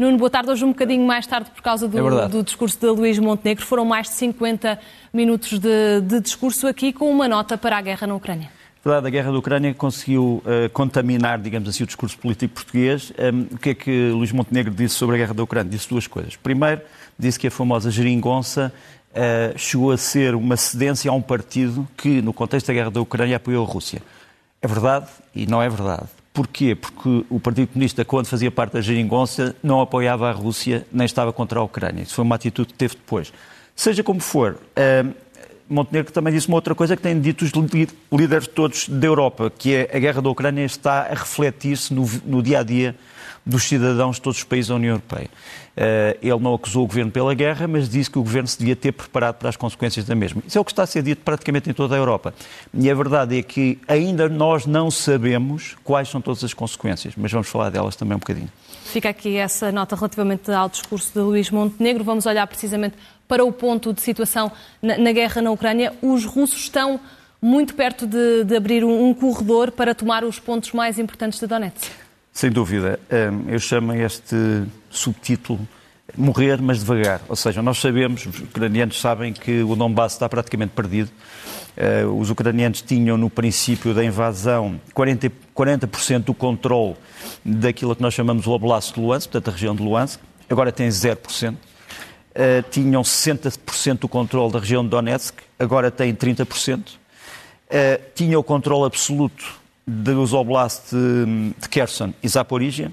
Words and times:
Nuno, 0.00 0.16
boa 0.16 0.30
tarde. 0.30 0.50
Hoje 0.50 0.64
um 0.64 0.68
bocadinho 0.68 1.06
mais 1.06 1.26
tarde 1.26 1.50
por 1.50 1.60
causa 1.60 1.86
do, 1.86 2.20
é 2.22 2.26
do 2.26 2.42
discurso 2.42 2.80
de 2.80 2.86
Luís 2.86 3.18
Montenegro. 3.18 3.66
Foram 3.66 3.84
mais 3.84 4.08
de 4.08 4.14
50 4.14 4.80
minutos 5.12 5.58
de, 5.58 6.00
de 6.00 6.20
discurso 6.20 6.66
aqui 6.66 6.90
com 6.90 7.10
uma 7.10 7.28
nota 7.28 7.58
para 7.58 7.76
a 7.76 7.82
guerra 7.82 8.06
na 8.06 8.14
Ucrânia. 8.14 8.48
verdade, 8.82 9.08
a 9.08 9.10
guerra 9.10 9.30
da 9.30 9.36
Ucrânia 9.36 9.74
conseguiu 9.74 10.42
uh, 10.46 10.70
contaminar, 10.72 11.38
digamos 11.38 11.68
assim, 11.68 11.84
o 11.84 11.86
discurso 11.86 12.16
político 12.16 12.54
português. 12.54 13.12
Um, 13.18 13.54
o 13.54 13.58
que 13.58 13.68
é 13.68 13.74
que 13.74 14.08
Luís 14.08 14.32
Montenegro 14.32 14.72
disse 14.72 14.94
sobre 14.94 15.16
a 15.16 15.18
guerra 15.18 15.34
da 15.34 15.42
Ucrânia? 15.42 15.70
Disse 15.70 15.90
duas 15.90 16.06
coisas. 16.06 16.34
Primeiro, 16.34 16.80
disse 17.18 17.38
que 17.38 17.48
a 17.48 17.50
famosa 17.50 17.90
geringonça 17.90 18.72
uh, 19.10 19.58
chegou 19.58 19.92
a 19.92 19.98
ser 19.98 20.34
uma 20.34 20.56
cedência 20.56 21.10
a 21.10 21.14
um 21.14 21.20
partido 21.20 21.86
que, 21.94 22.22
no 22.22 22.32
contexto 22.32 22.68
da 22.68 22.72
guerra 22.72 22.90
da 22.90 23.02
Ucrânia, 23.02 23.36
apoiou 23.36 23.66
a 23.66 23.68
Rússia. 23.70 24.00
É 24.62 24.66
verdade 24.66 25.08
e 25.34 25.46
não 25.46 25.62
é 25.62 25.68
verdade. 25.68 26.19
Porquê? 26.32 26.74
Porque 26.74 27.24
o 27.28 27.40
Partido 27.40 27.68
Comunista, 27.68 28.04
quando 28.04 28.26
fazia 28.26 28.50
parte 28.50 28.72
da 28.74 28.80
geringonça, 28.80 29.54
não 29.62 29.80
apoiava 29.80 30.28
a 30.28 30.32
Rússia 30.32 30.86
nem 30.92 31.04
estava 31.04 31.32
contra 31.32 31.58
a 31.58 31.62
Ucrânia. 31.62 32.02
Isso 32.02 32.14
foi 32.14 32.24
uma 32.24 32.36
atitude 32.36 32.68
que 32.68 32.78
teve 32.78 32.94
depois. 32.94 33.32
Seja 33.74 34.02
como 34.02 34.20
for, 34.20 34.58
uh, 34.76 35.14
Montenegro 35.70 36.12
também 36.12 36.34
disse 36.34 36.48
uma 36.48 36.56
outra 36.56 36.74
coisa 36.74 36.96
que 36.96 37.02
têm 37.02 37.18
dito 37.20 37.44
os 37.44 37.52
líderes 38.12 38.46
todos 38.48 38.88
da 38.88 39.06
Europa, 39.06 39.52
que 39.56 39.74
é 39.74 39.90
a 39.94 39.98
guerra 39.98 40.20
da 40.20 40.28
Ucrânia 40.28 40.64
está 40.64 41.02
a 41.02 41.14
refletir-se 41.14 41.94
no, 41.94 42.08
no 42.24 42.42
dia 42.42 42.58
a 42.58 42.62
dia 42.62 42.96
dos 43.46 43.64
cidadãos 43.64 44.16
de 44.16 44.22
todos 44.22 44.38
os 44.38 44.44
países 44.44 44.68
da 44.68 44.74
União 44.74 44.92
Europeia. 44.92 45.30
Eh, 45.76 46.18
ele 46.20 46.38
não 46.40 46.54
acusou 46.54 46.84
o 46.84 46.86
governo 46.86 47.10
pela 47.10 47.32
guerra, 47.34 47.66
mas 47.66 47.88
disse 47.88 48.10
que 48.10 48.18
o 48.18 48.22
governo 48.22 48.46
se 48.46 48.58
devia 48.58 48.76
ter 48.76 48.92
preparado 48.92 49.36
para 49.36 49.48
as 49.48 49.56
consequências 49.56 50.04
da 50.04 50.14
mesma. 50.14 50.42
Isso 50.46 50.58
é 50.58 50.60
o 50.60 50.64
que 50.64 50.72
está 50.72 50.82
a 50.82 50.86
ser 50.86 51.02
dito 51.02 51.22
praticamente 51.24 51.70
em 51.70 51.72
toda 51.72 51.94
a 51.94 51.98
Europa. 51.98 52.34
E 52.74 52.90
a 52.90 52.94
verdade 52.94 53.38
é 53.38 53.42
que 53.42 53.78
ainda 53.88 54.28
nós 54.28 54.66
não 54.66 54.90
sabemos 54.90 55.76
quais 55.82 56.08
são 56.08 56.20
todas 56.20 56.44
as 56.44 56.52
consequências, 56.52 57.14
mas 57.16 57.32
vamos 57.32 57.48
falar 57.48 57.70
delas 57.70 57.96
também 57.96 58.16
um 58.16 58.20
bocadinho. 58.20 58.48
Fica 58.84 59.08
aqui 59.08 59.36
essa 59.36 59.70
nota 59.70 59.94
relativamente 59.94 60.50
ao 60.50 60.68
discurso 60.68 61.12
de 61.12 61.20
Luís 61.20 61.50
Montenegro. 61.50 62.04
Vamos 62.04 62.26
olhar 62.26 62.46
precisamente 62.46 62.96
para 63.30 63.44
o 63.44 63.52
ponto 63.52 63.92
de 63.92 64.02
situação 64.02 64.50
na, 64.82 64.98
na 64.98 65.12
guerra 65.12 65.40
na 65.40 65.52
Ucrânia. 65.52 65.92
Os 66.02 66.24
russos 66.24 66.58
estão 66.58 66.98
muito 67.40 67.74
perto 67.74 68.04
de, 68.08 68.42
de 68.42 68.56
abrir 68.56 68.84
um, 68.84 69.08
um 69.08 69.14
corredor 69.14 69.70
para 69.70 69.94
tomar 69.94 70.24
os 70.24 70.40
pontos 70.40 70.72
mais 70.72 70.98
importantes 70.98 71.38
de 71.38 71.46
Donetsk. 71.46 71.92
Sem 72.32 72.50
dúvida. 72.50 72.98
Eu 73.48 73.58
chamo 73.60 73.92
este 73.92 74.36
subtítulo 74.90 75.60
Morrer, 76.16 76.60
mas 76.60 76.80
devagar. 76.80 77.20
Ou 77.28 77.36
seja, 77.36 77.62
nós 77.62 77.78
sabemos, 77.78 78.26
os 78.26 78.40
ucranianos 78.40 79.00
sabem 79.00 79.32
que 79.32 79.62
o 79.62 79.76
Donbass 79.76 80.14
está 80.14 80.28
praticamente 80.28 80.72
perdido. 80.74 81.08
Eh, 81.76 82.04
os 82.04 82.30
ucranianos 82.30 82.82
tinham, 82.82 83.16
no 83.16 83.30
princípio 83.30 83.94
da 83.94 84.04
invasão, 84.04 84.80
40%, 84.92 85.30
40 85.54 85.88
do 86.20 86.34
controle 86.34 86.96
daquilo 87.44 87.94
que 87.94 88.02
nós 88.02 88.12
chamamos 88.12 88.46
o 88.46 88.50
Oblast 88.50 88.94
de 88.94 89.00
Luhansk, 89.00 89.30
portanto 89.30 89.48
a 89.48 89.52
região 89.52 89.74
de 89.74 89.82
Luhansk. 89.82 90.20
Agora 90.48 90.72
tem 90.72 90.88
0%. 90.88 91.54
Uh, 92.30 92.62
tinham 92.70 93.02
60% 93.02 93.98
do 93.98 94.08
controle 94.08 94.52
da 94.52 94.60
região 94.60 94.84
de 94.84 94.90
Donetsk, 94.90 95.34
agora 95.58 95.90
têm 95.90 96.14
30%. 96.14 96.78
Uh, 96.78 96.96
tinham 98.14 98.40
o 98.40 98.44
controle 98.44 98.86
absoluto 98.86 99.60
dos 99.86 100.32
oblasts 100.32 100.92
de, 100.92 101.52
de 101.58 101.68
Kherson 101.68 102.14
e 102.22 102.28
Zaporizhia. 102.28 102.92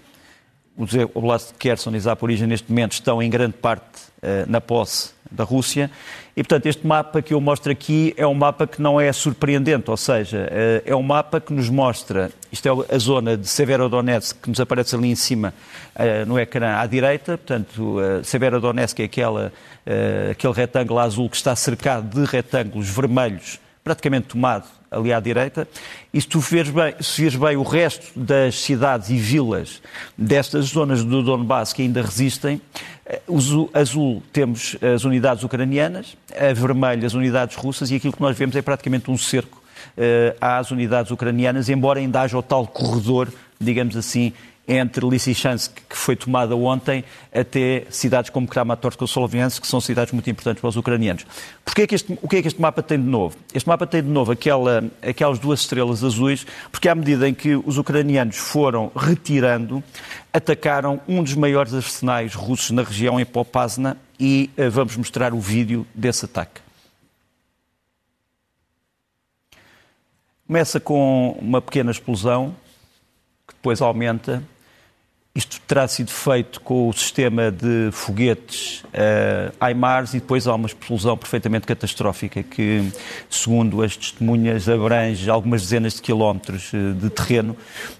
Os 0.75 0.91
oblasts 1.13 1.51
de 1.51 1.57
Kherson 1.57 1.95
e 1.95 1.99
Zaporizhia 1.99 2.47
neste 2.47 2.69
momento 2.69 2.93
estão 2.93 3.21
em 3.21 3.29
grande 3.29 3.53
parte 3.53 3.99
uh, 4.17 4.49
na 4.49 4.59
posse 4.59 5.16
da 5.31 5.43
Rússia. 5.43 5.89
E, 6.35 6.43
portanto, 6.43 6.65
este 6.67 6.85
mapa 6.85 7.21
que 7.21 7.33
eu 7.33 7.41
mostro 7.41 7.71
aqui 7.71 8.13
é 8.17 8.25
um 8.25 8.33
mapa 8.33 8.67
que 8.67 8.81
não 8.81 8.99
é 8.99 9.11
surpreendente, 9.11 9.89
ou 9.89 9.97
seja, 9.97 10.49
uh, 10.49 10.81
é 10.85 10.95
um 10.95 11.01
mapa 11.01 11.39
que 11.41 11.51
nos 11.51 11.69
mostra, 11.69 12.31
isto 12.51 12.67
é 12.67 12.95
a 12.95 12.97
zona 12.97 13.35
de 13.35 13.47
Severodonetsk, 13.47 14.41
que 14.41 14.49
nos 14.49 14.59
aparece 14.59 14.95
ali 14.95 15.09
em 15.09 15.15
cima 15.15 15.53
uh, 15.95 16.25
no 16.25 16.39
ecrã 16.39 16.77
à 16.77 16.85
direita, 16.85 17.37
portanto, 17.37 17.97
uh, 17.99 18.23
Severodonetsk 18.23 18.99
é 18.99 19.03
aquela, 19.05 19.53
aquele 20.31 20.53
retângulo 20.53 20.99
azul 20.99 21.29
que 21.29 21.37
está 21.37 21.55
cercado 21.55 22.19
de 22.19 22.29
retângulos 22.29 22.89
vermelhos, 22.89 23.59
praticamente 23.87 24.27
tomado 24.27 24.65
ali 24.91 25.13
à 25.13 25.19
direita, 25.19 25.65
e 26.13 26.19
se 26.19 26.27
tu 26.27 26.39
vês 26.39 26.69
bem, 26.69 26.93
se 26.99 27.21
vês 27.21 27.35
bem 27.37 27.55
o 27.55 27.63
resto 27.63 28.07
das 28.19 28.59
cidades 28.59 29.09
e 29.09 29.17
vilas 29.17 29.81
destas 30.17 30.65
zonas 30.65 31.05
do 31.05 31.23
Donbass 31.23 31.71
que 31.71 31.83
ainda 31.83 32.01
resistem, 32.01 32.61
eh, 33.05 33.21
azul 33.73 34.21
temos 34.33 34.75
as 34.81 35.05
unidades 35.05 35.41
ucranianas, 35.45 36.17
a 36.37 36.53
vermelho 36.53 37.05
as 37.05 37.13
unidades 37.13 37.55
russas, 37.55 37.91
e 37.91 37.95
aquilo 37.95 38.11
que 38.11 38.21
nós 38.21 38.37
vemos 38.37 38.57
é 38.57 38.61
praticamente 38.61 39.09
um 39.09 39.17
cerco 39.17 39.57
uh, 39.97 40.35
às 40.41 40.69
unidades 40.69 41.09
ucranianas, 41.11 41.69
embora 41.69 41.99
ainda 41.99 42.21
haja 42.21 42.37
o 42.37 42.43
tal 42.43 42.67
corredor, 42.67 43.29
digamos 43.59 43.95
assim, 43.95 44.33
entre 44.67 45.05
Lysychansk, 45.05 45.73
que 45.87 45.95
foi 45.95 46.15
tomada 46.15 46.55
ontem, 46.55 47.05
até 47.33 47.85
cidades 47.89 48.29
como 48.29 48.47
Kramatorsk 48.47 49.01
ou 49.01 49.07
Soloviansk, 49.07 49.61
que 49.61 49.67
são 49.67 49.79
cidades 49.79 50.11
muito 50.11 50.29
importantes 50.29 50.59
para 50.59 50.67
os 50.67 50.75
ucranianos. 50.75 51.25
Porquê 51.63 51.83
é 51.83 51.87
que 51.87 51.95
este, 51.95 52.19
o 52.21 52.27
que 52.27 52.35
é 52.35 52.41
que 52.41 52.49
este 52.49 52.61
mapa 52.61 52.83
tem 52.83 52.99
de 52.99 53.07
novo? 53.07 53.37
Este 53.53 53.67
mapa 53.67 53.87
tem 53.87 54.03
de 54.03 54.09
novo 54.09 54.31
aquela, 54.31 54.83
aquelas 55.01 55.39
duas 55.39 55.61
estrelas 55.61 56.03
azuis, 56.03 56.45
porque 56.69 56.89
à 56.89 56.95
medida 56.95 57.29
em 57.29 57.33
que 57.33 57.55
os 57.55 57.77
ucranianos 57.77 58.35
foram 58.35 58.91
retirando, 58.93 59.81
atacaram 60.33 60.99
um 61.07 61.23
dos 61.23 61.33
maiores 61.35 61.73
arsenais 61.73 62.35
russos 62.35 62.71
na 62.71 62.83
região, 62.83 63.17
em 63.19 63.25
Popasna, 63.25 63.97
e 64.19 64.49
uh, 64.57 64.69
vamos 64.69 64.97
mostrar 64.97 65.33
o 65.33 65.39
vídeo 65.39 65.87
desse 65.95 66.25
ataque. 66.25 66.59
Começa 70.45 70.79
com 70.79 71.37
uma 71.41 71.61
pequena 71.61 71.91
explosão, 71.91 72.55
que 73.47 73.53
depois 73.53 73.81
aumenta, 73.81 74.41
isto 75.37 75.61
terá 75.67 75.87
sido 75.87 76.09
feito 76.09 76.59
com 76.61 76.89
o 76.89 76.93
sistema 76.93 77.51
de 77.51 77.89
foguetes 77.91 78.83
uh, 78.85 79.69
HIMARS 79.69 80.15
e 80.15 80.19
depois 80.19 80.47
há 80.47 80.55
uma 80.55 80.65
explosão 80.65 81.15
perfeitamente 81.15 81.67
catastrófica 81.67 82.41
que, 82.41 82.91
segundo 83.29 83.83
as 83.83 83.95
testemunhas, 83.95 84.67
abrange 84.67 85.29
algumas 85.29 85.61
dezenas 85.61 85.93
de 85.93 86.01
quilómetros 86.01 86.73
uh, 86.73 86.91
de 86.91 87.11
terreno. 87.11 87.55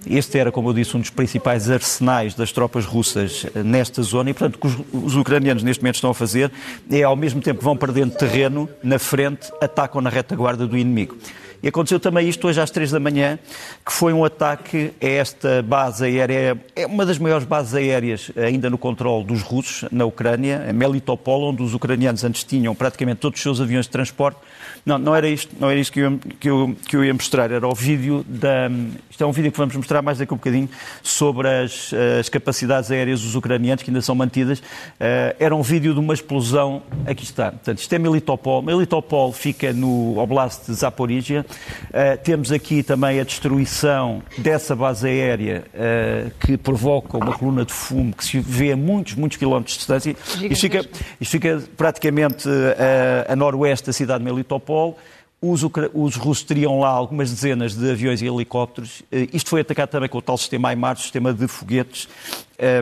Este 0.10 0.40
era, 0.40 0.52
como 0.52 0.70
eu 0.70 0.74
disse, 0.74 0.98
um 0.98 1.00
dos 1.00 1.12
principais 1.12 1.70
arsenais 1.70 2.34
das 2.34 2.52
tropas 2.52 2.86
russas 2.86 3.44
uh, 3.44 3.64
nesta 3.64 4.02
zona 4.02 4.32
e, 4.32 4.34
portanto, 4.34 4.56
o 4.56 4.60
que 4.60 4.68
os, 4.68 5.04
os, 5.04 5.16
ucranianos 5.16 5.62
neste 5.62 5.84
momento 5.84 5.96
estão 5.96 6.10
a 6.10 6.16
fazer 6.16 6.52
é, 6.90 7.04
ao 7.04 7.16
mesmo 7.16 7.40
tempo 7.40 7.60
que 7.60 7.66
vão 7.66 7.78
perdendo 7.78 8.16
terreno, 8.16 8.68
na 8.82 8.98
frente, 8.98 9.52
atacam 9.62 10.02
na 10.02 10.10
retaguarda 10.10 10.66
do 10.66 10.76
inimigo. 10.76 11.16
E 11.62 11.68
aconteceu 11.68 12.00
também 12.00 12.30
isto 12.30 12.48
hoje 12.48 12.62
às 12.62 12.70
três 12.70 12.92
da 12.92 13.00
manhã, 13.00 13.40
que 13.86 13.92
foi 13.92 14.14
um 14.14 14.24
ataque 14.24 14.92
a 15.02 15.06
esta 15.06 15.62
base 15.62 16.06
aérea, 16.06 16.58
é 16.76 16.86
uma 16.86 17.06
das 17.06 17.18
maiores 17.18 17.46
bases 17.46 17.74
aéreas 17.74 18.32
ainda 18.36 18.70
no 18.70 18.78
controle 18.78 19.26
dos 19.26 19.42
russos 19.42 19.90
na 19.92 20.06
Ucrânia, 20.06 20.66
a 20.70 20.74
Melitopol, 20.74 21.50
onde 21.50 21.64
os 21.64 21.74
ucranianos 21.74 22.24
antes 22.24 22.44
tinham 22.44 22.76
praticamente 22.76 23.20
todos 23.20 23.40
os 23.40 23.44
seus 23.44 23.60
aviões 23.60 23.86
de 23.86 23.92
transporte. 23.92 24.40
Não, 24.86 24.98
não 24.98 25.16
era 25.16 25.28
isto, 25.28 25.54
não 25.60 25.70
era 25.70 25.80
isto 25.80 25.92
que 25.92 26.00
eu, 26.00 26.20
que 26.40 26.50
eu, 26.50 26.76
que 26.88 26.96
eu 26.96 27.04
ia 27.04 27.14
mostrar, 27.14 27.52
era 27.52 27.68
o 27.68 27.76
vídeo 27.76 28.24
da. 28.28 28.70
Isto 29.10 29.24
é 29.24 29.28
um 29.28 29.32
vídeo 29.32 29.52
que 29.52 29.58
vamos 29.58 29.76
mostrar 29.76 30.02
mais 30.02 30.18
daqui 30.18 30.32
a 30.32 30.36
um 30.36 30.38
bocadinho 30.38 30.70
sobre 31.04 31.50
as, 31.50 31.92
as 32.20 32.30
capacidades 32.30 32.90
aéreas 32.92 33.22
dos 33.22 33.36
ucranianos, 33.36 33.84
que 33.84 33.90
ainda 33.90 34.02
são 34.02 34.16
mantidas. 34.16 34.60
Uh, 34.60 35.36
era 35.40 35.56
um 35.56 35.62
vídeo 35.62 35.94
de 35.94 36.00
uma 36.00 36.14
explosão. 36.14 36.84
Aqui 37.06 37.24
está. 37.24 37.52
Portanto, 37.52 37.80
isto 37.80 37.94
é 37.94 38.00
Melitopol. 38.00 38.62
Melitopol 38.62 39.34
fica 39.34 39.74
no 39.74 40.18
Oblast 40.20 40.68
de 40.68 40.74
Zaporizhia. 40.74 41.46
Uh, 41.88 42.18
temos 42.24 42.52
aqui 42.52 42.84
também 42.84 43.20
a 43.20 43.24
destruição 43.24 44.22
dessa 44.38 44.76
base 44.76 45.08
aérea 45.08 45.64
uh, 45.74 46.32
que 46.40 46.58
provoca 46.58 47.18
uma 47.18 47.38
coluna 47.38 47.66
de 47.66 47.74
fumo 47.74 48.14
que 48.14 48.24
se 48.24 48.40
vê 48.40 48.74
a 48.74 48.78
muitos, 48.78 49.16
muitos 49.16 49.38
quilómetros 49.38 49.74
de 49.74 49.80
distância. 49.80 50.16
Isto 50.42 50.62
fica, 50.62 50.90
isto 51.20 51.32
fica 51.32 51.64
praticamente 51.76 52.48
uh, 52.48 53.32
a 53.32 53.36
noroeste 53.36 53.88
da 53.88 53.94
cidade 53.94 54.24
de 54.24 54.30
Melitopol. 54.30 54.98
Os, 55.40 55.62
os, 55.94 56.16
russos 56.16 56.44
teriam 56.44 56.80
lá 56.80 56.90
algumas 56.90 57.30
dezenas 57.30 57.76
de 57.76 57.92
aviões 57.92 58.24
e 58.24 58.26
helicópteros. 58.26 59.04
Isto 59.32 59.52
foi 59.52 59.62
atacado 59.62 59.90
também 59.90 60.10
com 60.10 60.18
o 60.18 60.22
tal 60.22 60.36
sistema 60.36 60.74
IMAR, 60.74 60.98
sistema 60.98 61.32
de 61.32 61.48
foguetes, 61.48 62.10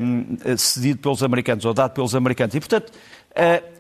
um, 0.02 0.58
cedido 0.58 1.00
pelos 1.02 1.22
americanos, 1.22 1.66
ou 1.66 1.74
dado 1.74 1.92
pelos 1.92 2.16
americanos. 2.16 2.56
E, 2.56 2.60
portanto, 2.62 2.94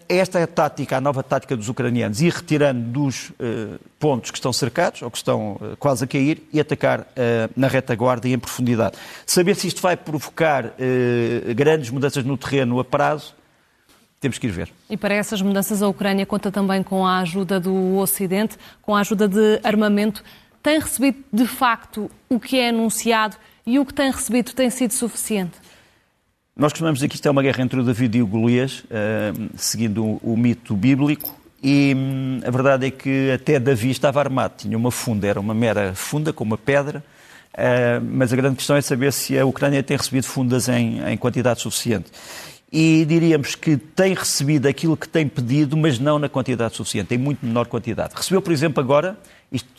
esta 0.07 0.39
é 0.39 0.43
a 0.43 0.47
tática, 0.47 0.97
a 0.97 1.01
nova 1.01 1.23
tática 1.23 1.55
dos 1.55 1.69
ucranianos, 1.69 2.21
ir 2.21 2.31
retirando 2.31 2.79
dos 2.79 3.29
uh, 3.31 3.79
pontos 3.99 4.31
que 4.31 4.37
estão 4.37 4.53
cercados, 4.53 5.01
ou 5.01 5.09
que 5.09 5.17
estão 5.17 5.53
uh, 5.53 5.77
quase 5.77 6.03
a 6.03 6.07
cair, 6.07 6.47
e 6.53 6.59
atacar 6.59 7.01
uh, 7.01 7.05
na 7.55 7.67
retaguarda 7.67 8.27
e 8.27 8.33
em 8.33 8.39
profundidade. 8.39 8.97
Saber 9.25 9.55
se 9.55 9.67
isto 9.67 9.81
vai 9.81 9.97
provocar 9.97 10.73
grandes 11.55 11.89
mudanças 11.89 12.23
no 12.23 12.37
terreno 12.37 12.79
a 12.79 12.85
prazo, 12.85 13.33
temos 14.19 14.37
que 14.37 14.47
ir 14.47 14.51
ver. 14.51 14.71
E 14.89 14.97
para 14.97 15.13
essas 15.13 15.41
mudanças 15.41 15.81
a 15.81 15.87
Ucrânia 15.87 16.25
conta 16.25 16.51
também 16.51 16.81
com 16.81 17.05
a 17.05 17.19
ajuda 17.19 17.59
do 17.59 17.97
Ocidente, 17.97 18.57
com 18.81 18.95
a 18.95 18.99
ajuda 18.99 19.27
de 19.27 19.59
armamento. 19.63 20.23
Tem 20.63 20.79
recebido, 20.79 21.23
de 21.31 21.45
facto, 21.45 22.09
o 22.29 22.39
que 22.39 22.57
é 22.57 22.69
anunciado 22.69 23.35
e 23.65 23.77
o 23.79 23.85
que 23.85 23.93
tem 23.93 24.11
recebido 24.11 24.53
tem 24.53 24.69
sido 24.69 24.93
suficiente? 24.93 25.53
Nós 26.57 26.71
costumamos 26.71 26.99
dizer 26.99 27.09
que 27.09 27.15
isto 27.15 27.27
é 27.27 27.31
uma 27.31 27.41
guerra 27.41 27.61
entre 27.61 27.79
o 27.79 27.83
David 27.83 28.17
e 28.17 28.21
o 28.21 28.27
Golias, 28.27 28.79
uh, 28.85 29.49
seguindo 29.57 30.03
o, 30.03 30.21
o, 30.23 30.37
mito 30.37 30.73
bíblico, 30.73 31.35
e 31.61 31.93
hum, 31.93 32.39
a 32.45 32.49
verdade 32.49 32.87
é 32.87 32.91
que 32.91 33.31
até 33.31 33.59
Davi 33.59 33.91
estava 33.91 34.21
armado, 34.21 34.53
tinha 34.59 34.77
uma 34.77 34.89
funda, 34.89 35.27
era 35.27 35.39
uma 35.39 35.53
mera 35.53 35.93
funda 35.93 36.31
com 36.31 36.43
uma 36.45 36.57
pedra, 36.57 37.03
mas 38.11 38.33
a 38.33 38.35
grande 38.35 38.57
questão 38.57 38.75
é 38.75 38.81
saber 38.81 39.13
se 39.13 39.39
a 39.39 39.45
Ucrânia 39.45 39.81
tem 39.81 39.95
recebido 39.95 40.25
fundas 40.25 40.67
em, 40.67 40.99
em 41.09 41.15
quantidade 41.15 41.61
suficiente 41.61 42.11
e 42.71 43.05
diríamos 43.05 43.55
que 43.55 43.77
tem 43.77 44.13
recebido 44.13 44.67
aquilo 44.67 44.97
que 44.97 45.07
tem 45.07 45.25
pedido, 45.25 45.77
mas 45.77 45.97
não 45.97 46.19
na 46.19 46.27
quantidade 46.27 46.75
suficiente, 46.75 47.15
em 47.15 47.17
muito 47.17 47.45
menor 47.45 47.67
quantidade. 47.67 48.13
Recebeu, 48.13 48.41
por 48.41 48.51
exemplo, 48.51 48.83
agora, 48.83 49.17
isto, 49.49 49.69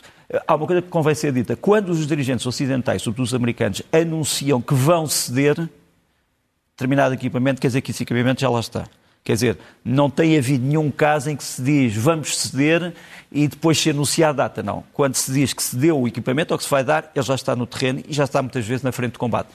há 0.47 0.55
uma 0.55 0.65
coisa 0.65 0.81
que 0.81 0.87
convém 0.89 1.13
ser 1.13 1.31
dita, 1.31 1.55
quando 1.55 1.89
os 1.89 2.07
dirigentes 2.07 2.45
ocidentais, 2.47 3.03
sobretudo 3.03 3.25
os 3.25 3.33
americanos, 3.35 3.83
anunciam 3.91 4.59
que 4.59 4.73
vão 4.73 5.05
ceder 5.05 5.69
determinado 6.77 7.15
equipamento, 7.15 7.59
quer 7.59 7.67
dizer 7.67 7.81
que 7.81 7.89
esse 7.89 8.03
equipamento 8.03 8.39
já 8.39 8.49
lá 8.49 8.59
está. 8.59 8.85
Quer 9.23 9.33
dizer, 9.33 9.57
não 9.83 10.09
tem 10.09 10.37
havido 10.37 10.63
nenhum 10.63 10.89
caso 10.89 11.29
em 11.29 11.35
que 11.35 11.43
se 11.43 11.61
diz 11.61 11.93
vamos 11.97 12.37
ceder 12.37 12.93
e 13.29 13.47
depois 13.47 13.77
se 13.77 13.89
anuncia 13.89 14.29
a 14.29 14.31
data. 14.31 14.63
Não. 14.63 14.83
Quando 14.93 15.15
se 15.15 15.33
diz 15.33 15.51
que 15.51 15.61
se 15.61 15.75
deu 15.75 15.99
o 15.99 16.07
equipamento 16.07 16.53
ou 16.53 16.57
que 16.57 16.63
se 16.63 16.69
vai 16.69 16.83
dar, 16.83 17.11
ele 17.13 17.25
já 17.25 17.35
está 17.35 17.55
no 17.55 17.65
terreno 17.65 18.03
e 18.07 18.13
já 18.13 18.23
está 18.23 18.41
muitas 18.41 18.65
vezes 18.65 18.83
na 18.83 18.91
frente 18.91 19.13
de 19.13 19.19
combate. 19.19 19.49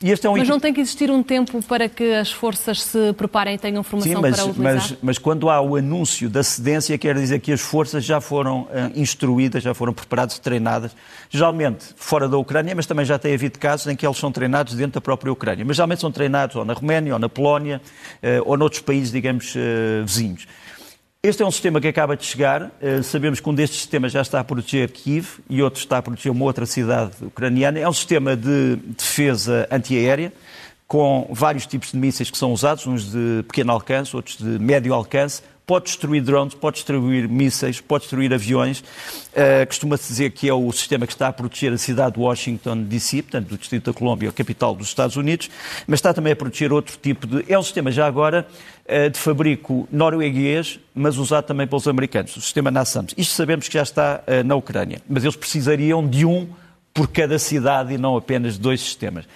É 0.00 0.28
um... 0.28 0.36
Mas 0.36 0.48
não 0.48 0.60
tem 0.60 0.72
que 0.72 0.80
existir 0.80 1.10
um 1.10 1.24
tempo 1.24 1.60
para 1.64 1.88
que 1.88 2.12
as 2.14 2.30
forças 2.30 2.80
se 2.82 3.12
preparem 3.14 3.56
e 3.56 3.58
tenham 3.58 3.82
formação 3.82 4.14
Sim, 4.14 4.20
mas, 4.20 4.36
para 4.36 4.44
utilizar? 4.44 4.74
Mas, 4.74 4.98
mas 5.02 5.18
quando 5.18 5.50
há 5.50 5.60
o 5.60 5.74
anúncio 5.74 6.30
da 6.30 6.40
cedência, 6.44 6.96
quer 6.96 7.16
dizer 7.16 7.40
que 7.40 7.50
as 7.50 7.60
forças 7.60 8.04
já 8.04 8.20
foram 8.20 8.62
uh, 8.62 8.68
instruídas, 8.94 9.60
já 9.60 9.74
foram 9.74 9.92
preparadas, 9.92 10.38
treinadas, 10.38 10.92
geralmente 11.28 11.86
fora 11.96 12.28
da 12.28 12.38
Ucrânia, 12.38 12.76
mas 12.76 12.86
também 12.86 13.04
já 13.04 13.18
tem 13.18 13.34
havido 13.34 13.58
casos 13.58 13.88
em 13.88 13.96
que 13.96 14.06
eles 14.06 14.16
são 14.16 14.30
treinados 14.30 14.74
dentro 14.74 14.92
da 14.92 15.00
própria 15.00 15.32
Ucrânia. 15.32 15.64
Mas 15.64 15.74
geralmente 15.74 16.00
são 16.00 16.12
treinados 16.12 16.54
ou 16.54 16.64
na 16.64 16.74
Roménia, 16.74 17.14
ou 17.14 17.18
na 17.18 17.28
Polónia, 17.28 17.82
uh, 18.22 18.48
ou 18.48 18.56
noutros 18.56 18.82
países, 18.82 19.10
digamos, 19.10 19.52
uh, 19.56 20.06
vizinhos. 20.06 20.46
Este 21.20 21.42
é 21.42 21.46
um 21.46 21.50
sistema 21.50 21.80
que 21.80 21.88
acaba 21.88 22.16
de 22.16 22.24
chegar. 22.24 22.70
Eh, 22.80 23.02
sabemos 23.02 23.40
que 23.40 23.48
um 23.48 23.52
destes 23.52 23.80
sistemas 23.80 24.12
já 24.12 24.22
está 24.22 24.38
a 24.38 24.44
proteger 24.44 24.88
Kiev 24.92 25.40
e 25.50 25.60
outro 25.60 25.80
está 25.80 25.98
a 25.98 26.02
proteger 26.02 26.30
uma 26.30 26.44
outra 26.44 26.64
cidade 26.64 27.10
ucraniana. 27.20 27.76
É 27.76 27.88
um 27.88 27.92
sistema 27.92 28.36
de 28.36 28.76
defesa 28.76 29.66
antiaérea 29.68 30.32
com 30.86 31.28
vários 31.32 31.66
tipos 31.66 31.90
de 31.90 31.98
mísseis 31.98 32.30
que 32.30 32.38
são 32.38 32.52
usados, 32.52 32.86
uns 32.86 33.10
de 33.10 33.42
pequeno 33.48 33.72
alcance, 33.72 34.14
outros 34.14 34.36
de 34.36 34.60
médio 34.60 34.94
alcance, 34.94 35.42
pode 35.68 35.84
destruir 35.84 36.22
drones, 36.22 36.54
pode 36.54 36.76
destruir 36.76 37.28
mísseis, 37.28 37.78
pode 37.78 38.04
destruir 38.04 38.32
aviões. 38.32 38.80
Uh, 38.80 39.66
Costuma-se 39.66 40.08
dizer 40.08 40.30
que 40.30 40.48
é 40.48 40.54
o 40.54 40.72
sistema 40.72 41.06
que 41.06 41.12
está 41.12 41.28
a 41.28 41.32
proteger 41.32 41.70
a 41.74 41.76
cidade 41.76 42.14
de 42.14 42.20
Washington, 42.20 42.84
D.C., 42.84 43.22
portanto, 43.22 43.48
do 43.48 43.58
Distrito 43.58 43.92
da 43.92 43.96
Colômbia, 43.96 44.30
a 44.30 44.32
capital 44.32 44.74
dos 44.74 44.88
Estados 44.88 45.16
Unidos, 45.16 45.50
mas 45.86 45.98
está 45.98 46.14
também 46.14 46.32
a 46.32 46.36
proteger 46.36 46.72
outro 46.72 46.96
tipo 46.96 47.26
de. 47.26 47.44
É 47.52 47.58
um 47.58 47.62
sistema 47.62 47.92
já 47.92 48.06
agora 48.06 48.48
uh, 48.86 49.10
de 49.10 49.18
fabrico 49.18 49.86
norueguês, 49.92 50.80
mas 50.94 51.18
usado 51.18 51.44
também 51.44 51.66
pelos 51.66 51.86
americanos, 51.86 52.34
o 52.34 52.40
sistema 52.40 52.70
NASAMS. 52.70 53.12
Isto 53.18 53.34
sabemos 53.34 53.68
que 53.68 53.74
já 53.74 53.82
está 53.82 54.22
uh, 54.26 54.42
na 54.42 54.54
Ucrânia, 54.54 55.02
mas 55.06 55.22
eles 55.22 55.36
precisariam 55.36 56.08
de 56.08 56.24
um 56.24 56.48
por 56.94 57.08
cada 57.08 57.38
cidade 57.38 57.92
e 57.92 57.98
não 57.98 58.16
apenas 58.16 58.56
dois 58.56 58.80
sistemas. 58.80 59.26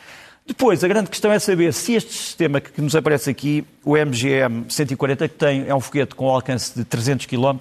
Depois, 0.47 0.83
a 0.83 0.89
grande 0.89 1.09
questão 1.09 1.31
é 1.31 1.39
saber 1.39 1.73
se 1.73 1.95
este 1.95 2.13
sistema 2.13 2.61
que 2.61 2.81
nos 2.81 2.97
aparece 2.97 3.31
aqui, 3.31 3.65
o 3.85 3.97
MGM 3.97 4.67
140, 4.69 5.29
que 5.29 5.35
tem, 5.35 5.69
é 5.69 5.75
um 5.75 5.81
foguete 5.81 6.15
com 6.15 6.29
alcance 6.29 6.75
de 6.75 6.85
300 6.85 7.27
km, 7.27 7.59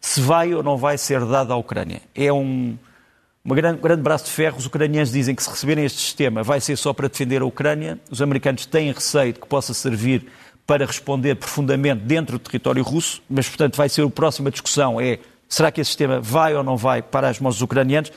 se 0.00 0.20
vai 0.20 0.52
ou 0.52 0.62
não 0.62 0.76
vai 0.76 0.98
ser 0.98 1.24
dado 1.24 1.52
à 1.52 1.56
Ucrânia. 1.56 2.02
É 2.14 2.32
um, 2.32 2.76
uma 3.44 3.54
grande, 3.54 3.80
grande 3.80 4.02
braço 4.02 4.24
de 4.24 4.32
ferro. 4.32 4.58
Os 4.58 4.66
ucranianos 4.66 5.12
dizem 5.12 5.34
que 5.34 5.42
se 5.42 5.48
receberem 5.48 5.84
este 5.84 6.00
sistema 6.00 6.42
vai 6.42 6.60
ser 6.60 6.76
só 6.76 6.92
para 6.92 7.08
defender 7.08 7.40
a 7.40 7.44
Ucrânia. 7.44 8.00
Os 8.10 8.20
americanos 8.20 8.66
têm 8.66 8.92
receio 8.92 9.32
de 9.32 9.38
que 9.38 9.46
possa 9.46 9.72
servir 9.72 10.26
para 10.66 10.84
responder 10.84 11.36
profundamente 11.36 12.02
dentro 12.02 12.38
do 12.38 12.42
território 12.42 12.82
russo, 12.82 13.22
mas, 13.28 13.48
portanto, 13.48 13.76
vai 13.76 13.88
ser 13.88 14.02
a 14.02 14.10
próxima 14.10 14.50
discussão 14.50 15.00
é 15.00 15.18
será 15.48 15.70
que 15.70 15.80
esse 15.80 15.88
sistema 15.88 16.20
vai 16.20 16.54
ou 16.54 16.64
não 16.64 16.76
vai 16.76 17.00
para 17.00 17.28
as 17.28 17.38
mãos 17.38 17.56
dos 17.56 17.62
ucranianos? 17.62 18.10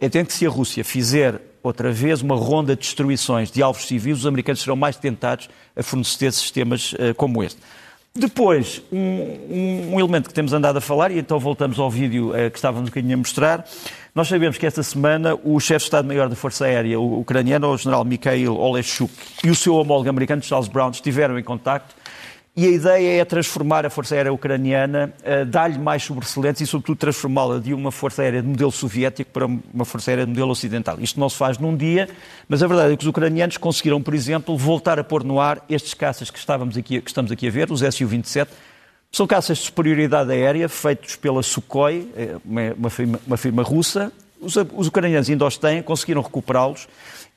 Entendo 0.00 0.26
que 0.26 0.32
se 0.32 0.46
a 0.46 0.50
Rússia 0.50 0.82
fizer 0.82 1.40
outra 1.62 1.92
vez 1.92 2.22
uma 2.22 2.34
ronda 2.34 2.74
de 2.74 2.82
destruições 2.82 3.50
de 3.50 3.62
alvos 3.62 3.86
civis, 3.86 4.18
os 4.18 4.26
americanos 4.26 4.60
serão 4.60 4.76
mais 4.76 4.96
tentados 4.96 5.48
a 5.76 5.82
fornecer 5.82 6.32
sistemas 6.32 6.92
uh, 6.92 7.14
como 7.16 7.42
este. 7.42 7.60
Depois, 8.14 8.82
um, 8.90 8.98
um, 8.98 9.94
um, 9.94 10.00
elemento 10.00 10.28
que 10.28 10.34
temos 10.34 10.52
andado 10.52 10.78
a 10.78 10.80
falar, 10.80 11.12
e 11.12 11.18
então 11.18 11.38
voltamos 11.38 11.78
ao 11.78 11.88
vídeo 11.88 12.30
uh, 12.30 12.50
que 12.50 12.58
estávamos 12.58 12.90
um 12.90 13.12
a 13.12 13.16
mostrar. 13.16 13.64
Nós 14.12 14.26
sabemos 14.26 14.58
que 14.58 14.66
esta 14.66 14.82
semana 14.82 15.38
o 15.44 15.60
chefe 15.60 15.78
de 15.78 15.84
Estado-Maior 15.84 16.28
da 16.28 16.34
Força 16.34 16.64
Aérea 16.64 16.98
ucraniano, 16.98 17.68
o 17.68 17.76
general 17.76 18.04
Mikhail 18.04 18.56
Oleshuk, 18.56 19.12
e 19.44 19.50
o 19.50 19.54
seu 19.54 19.76
homólogo 19.76 20.10
americano, 20.10 20.42
Charles 20.42 20.68
Brown, 20.68 20.90
estiveram 20.90 21.38
em 21.38 21.44
contacto 21.44 21.94
e 22.56 22.66
a 22.66 22.70
ideia 22.70 23.20
é 23.20 23.24
transformar 23.24 23.86
a 23.86 23.90
Força 23.90 24.14
Aérea 24.14 24.32
Ucraniana, 24.32 25.14
uh, 25.20 25.46
dar-lhe 25.46 25.78
mais 25.78 26.02
sobressalentes 26.02 26.60
e, 26.60 26.66
sobretudo, 26.66 26.98
transformá-la 26.98 27.58
de 27.60 27.72
uma 27.72 27.92
Força 27.92 28.22
Aérea 28.22 28.42
de 28.42 28.48
modelo 28.48 28.72
soviético 28.72 29.30
para 29.30 29.46
uma 29.46 29.84
Força 29.84 30.10
Aérea 30.10 30.24
de 30.24 30.30
modelo 30.30 30.50
ocidental. 30.50 30.96
Isto 31.00 31.20
não 31.20 31.28
se 31.28 31.36
faz 31.36 31.58
num 31.58 31.76
dia, 31.76 32.08
mas 32.48 32.62
a 32.62 32.66
verdade 32.66 32.92
é 32.92 32.96
que 32.96 33.04
os 33.04 33.08
ucranianos 33.08 33.56
conseguiram, 33.56 34.02
por 34.02 34.14
exemplo, 34.14 34.56
voltar 34.58 34.98
a 34.98 35.04
pôr 35.04 35.22
no 35.22 35.40
ar 35.40 35.64
estes 35.68 35.94
caças 35.94 36.28
que, 36.28 36.38
estávamos 36.38 36.76
aqui, 36.76 37.00
que 37.00 37.10
estamos 37.10 37.30
aqui 37.30 37.46
a 37.46 37.50
ver, 37.50 37.70
os 37.70 37.80
Su-27. 37.80 38.48
São 39.12 39.26
caças 39.26 39.58
de 39.58 39.64
superioridade 39.64 40.30
aérea, 40.30 40.68
feitos 40.68 41.16
pela 41.16 41.42
Sukhoi, 41.42 42.08
eh, 42.16 42.36
uma, 42.44 42.90
firma, 42.90 43.20
uma 43.26 43.36
firma 43.36 43.62
russa. 43.62 44.12
Os, 44.40 44.54
os 44.56 44.86
ucranianos 44.86 45.28
ainda 45.28 45.44
os 45.46 45.56
têm, 45.56 45.82
conseguiram 45.82 46.22
recuperá-los 46.22 46.88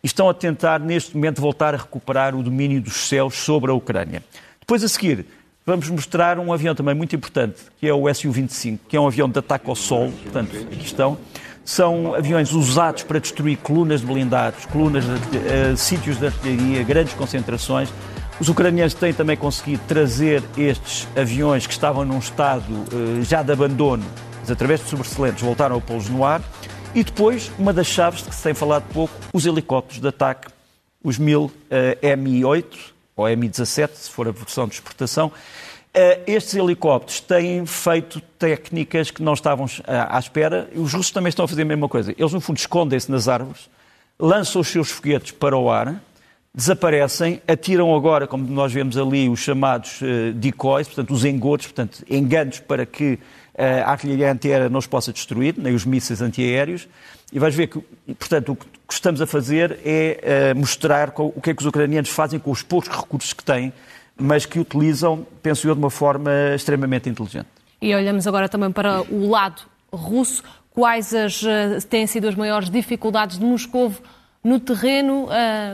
e 0.03 0.07
estão 0.07 0.29
a 0.29 0.33
tentar, 0.33 0.79
neste 0.79 1.15
momento, 1.15 1.41
voltar 1.41 1.73
a 1.73 1.77
recuperar 1.77 2.35
o 2.35 2.43
domínio 2.43 2.81
dos 2.81 3.07
céus 3.07 3.35
sobre 3.35 3.71
a 3.71 3.73
Ucrânia. 3.73 4.21
Depois 4.63 4.81
a 4.81 4.87
seguir, 4.87 5.25
vamos 5.65 5.89
mostrar 5.89 6.39
um 6.39 6.53
avião 6.53 6.73
também 6.73 6.95
muito 6.95 7.13
importante, 7.13 7.63
que 7.77 7.85
é 7.85 7.93
o 7.93 8.11
Su-25, 8.13 8.79
que 8.87 8.95
é 8.95 8.99
um 8.99 9.05
avião 9.05 9.27
de 9.27 9.37
ataque 9.37 9.69
ao 9.69 9.75
solo, 9.75 10.09
portanto, 10.23 10.55
aqui 10.55 10.85
estão. 10.85 11.17
São 11.65 12.15
aviões 12.15 12.53
usados 12.53 13.03
para 13.03 13.19
destruir 13.19 13.57
colunas 13.57 13.99
de 13.99 14.07
blindados, 14.07 14.65
colunas 14.67 15.03
de, 15.03 15.11
uh, 15.11 15.75
sítios 15.75 16.17
de 16.17 16.27
artilharia, 16.27 16.81
grandes 16.83 17.13
concentrações. 17.13 17.89
Os 18.39 18.47
ucranianos 18.47 18.93
têm 18.93 19.13
também 19.13 19.35
conseguido 19.35 19.83
trazer 19.85 20.41
estes 20.57 21.09
aviões 21.13 21.67
que 21.67 21.73
estavam 21.73 22.05
num 22.05 22.19
estado 22.19 22.71
uh, 22.71 23.21
já 23.21 23.43
de 23.43 23.51
abandono, 23.51 24.05
mas 24.39 24.49
através 24.49 24.79
de 24.79 24.89
sobressalentes 24.89 25.43
voltaram 25.43 25.75
a 25.75 25.81
pô-los 25.81 26.07
no 26.07 26.23
ar. 26.23 26.41
E 26.95 27.03
depois, 27.03 27.51
uma 27.59 27.73
das 27.73 27.87
chaves 27.87 28.23
de 28.23 28.29
que 28.29 28.35
se 28.35 28.43
tem 28.43 28.53
falado 28.53 28.85
pouco, 28.93 29.13
os 29.33 29.45
helicópteros 29.45 29.99
de 29.99 30.07
ataque, 30.07 30.47
os 31.03 31.17
1000 31.17 31.43
uh, 31.43 31.51
Mi-8, 32.17 32.92
ou 33.15 33.25
Mi-17, 33.25 33.89
se 33.93 34.09
for 34.09 34.27
a 34.27 34.31
versão 34.31 34.67
de 34.67 34.75
exportação, 34.75 35.31
eh, 35.93 36.21
estes 36.25 36.55
helicópteros 36.55 37.19
têm 37.21 37.65
feito 37.65 38.19
técnicas 38.39 39.11
que 39.11 39.21
não 39.21 39.33
estavam 39.33 39.67
eh, 39.85 40.07
à 40.09 40.17
espera. 40.17 40.67
Os 40.75 40.93
russos 40.93 41.11
também 41.11 41.29
estão 41.29 41.45
a 41.45 41.47
fazer 41.47 41.61
a 41.61 41.65
mesma 41.65 41.87
coisa. 41.87 42.15
Eles, 42.17 42.33
no 42.33 42.41
fundo, 42.41 42.57
escondem-se 42.57 43.11
nas 43.11 43.27
árvores, 43.27 43.69
lançam 44.19 44.61
os 44.61 44.67
seus 44.67 44.89
foguetes 44.89 45.31
para 45.31 45.55
o 45.55 45.69
ar, 45.69 46.01
desaparecem, 46.53 47.41
atiram 47.47 47.95
agora, 47.95 48.25
como 48.25 48.47
nós 48.47 48.73
vemos 48.73 48.97
ali, 48.97 49.29
os 49.29 49.39
chamados 49.39 50.01
uh, 50.01 50.33
decoys, 50.33 50.87
portanto, 50.87 51.11
os 51.11 51.25
engodos, 51.25 51.67
portanto, 51.67 52.03
enganos 52.09 52.59
para 52.59 52.85
que 52.85 53.19
a 53.57 53.91
artilharia 53.91 54.31
antiaérea 54.31 54.69
não 54.69 54.79
os 54.79 54.87
possa 54.87 55.13
destruir, 55.13 55.55
nem 55.57 55.73
os 55.73 55.85
mísseis 55.85 56.21
antiaéreos. 56.21 56.87
E 57.31 57.39
vais 57.39 57.53
ver 57.55 57.67
que, 57.67 57.79
portanto, 58.15 58.53
o 58.53 58.55
que 58.55 58.93
estamos 58.93 59.21
a 59.21 59.27
fazer 59.27 59.79
é 59.83 60.53
uh, 60.53 60.57
mostrar 60.57 61.13
o 61.17 61.41
que 61.41 61.51
é 61.51 61.53
que 61.53 61.61
os 61.61 61.67
ucranianos 61.67 62.09
fazem 62.09 62.39
com 62.39 62.51
os 62.51 62.61
poucos 62.61 62.89
recursos 62.89 63.33
que 63.33 63.43
têm, 63.43 63.73
mas 64.15 64.45
que 64.45 64.59
utilizam, 64.59 65.25
penso 65.41 65.67
eu, 65.67 65.73
de 65.73 65.79
uma 65.79 65.89
forma 65.89 66.31
extremamente 66.55 67.09
inteligente. 67.09 67.47
E 67.81 67.93
olhamos 67.93 68.27
agora 68.27 68.47
também 68.47 68.71
para 68.71 69.01
o 69.01 69.29
lado 69.29 69.63
russo. 69.91 70.43
Quais 70.71 71.13
as, 71.13 71.43
têm 71.87 72.07
sido 72.07 72.27
as 72.27 72.33
maiores 72.33 72.69
dificuldades 72.69 73.37
de 73.37 73.45
Moscou 73.45 73.93
no 74.43 74.59
terreno, 74.59 75.27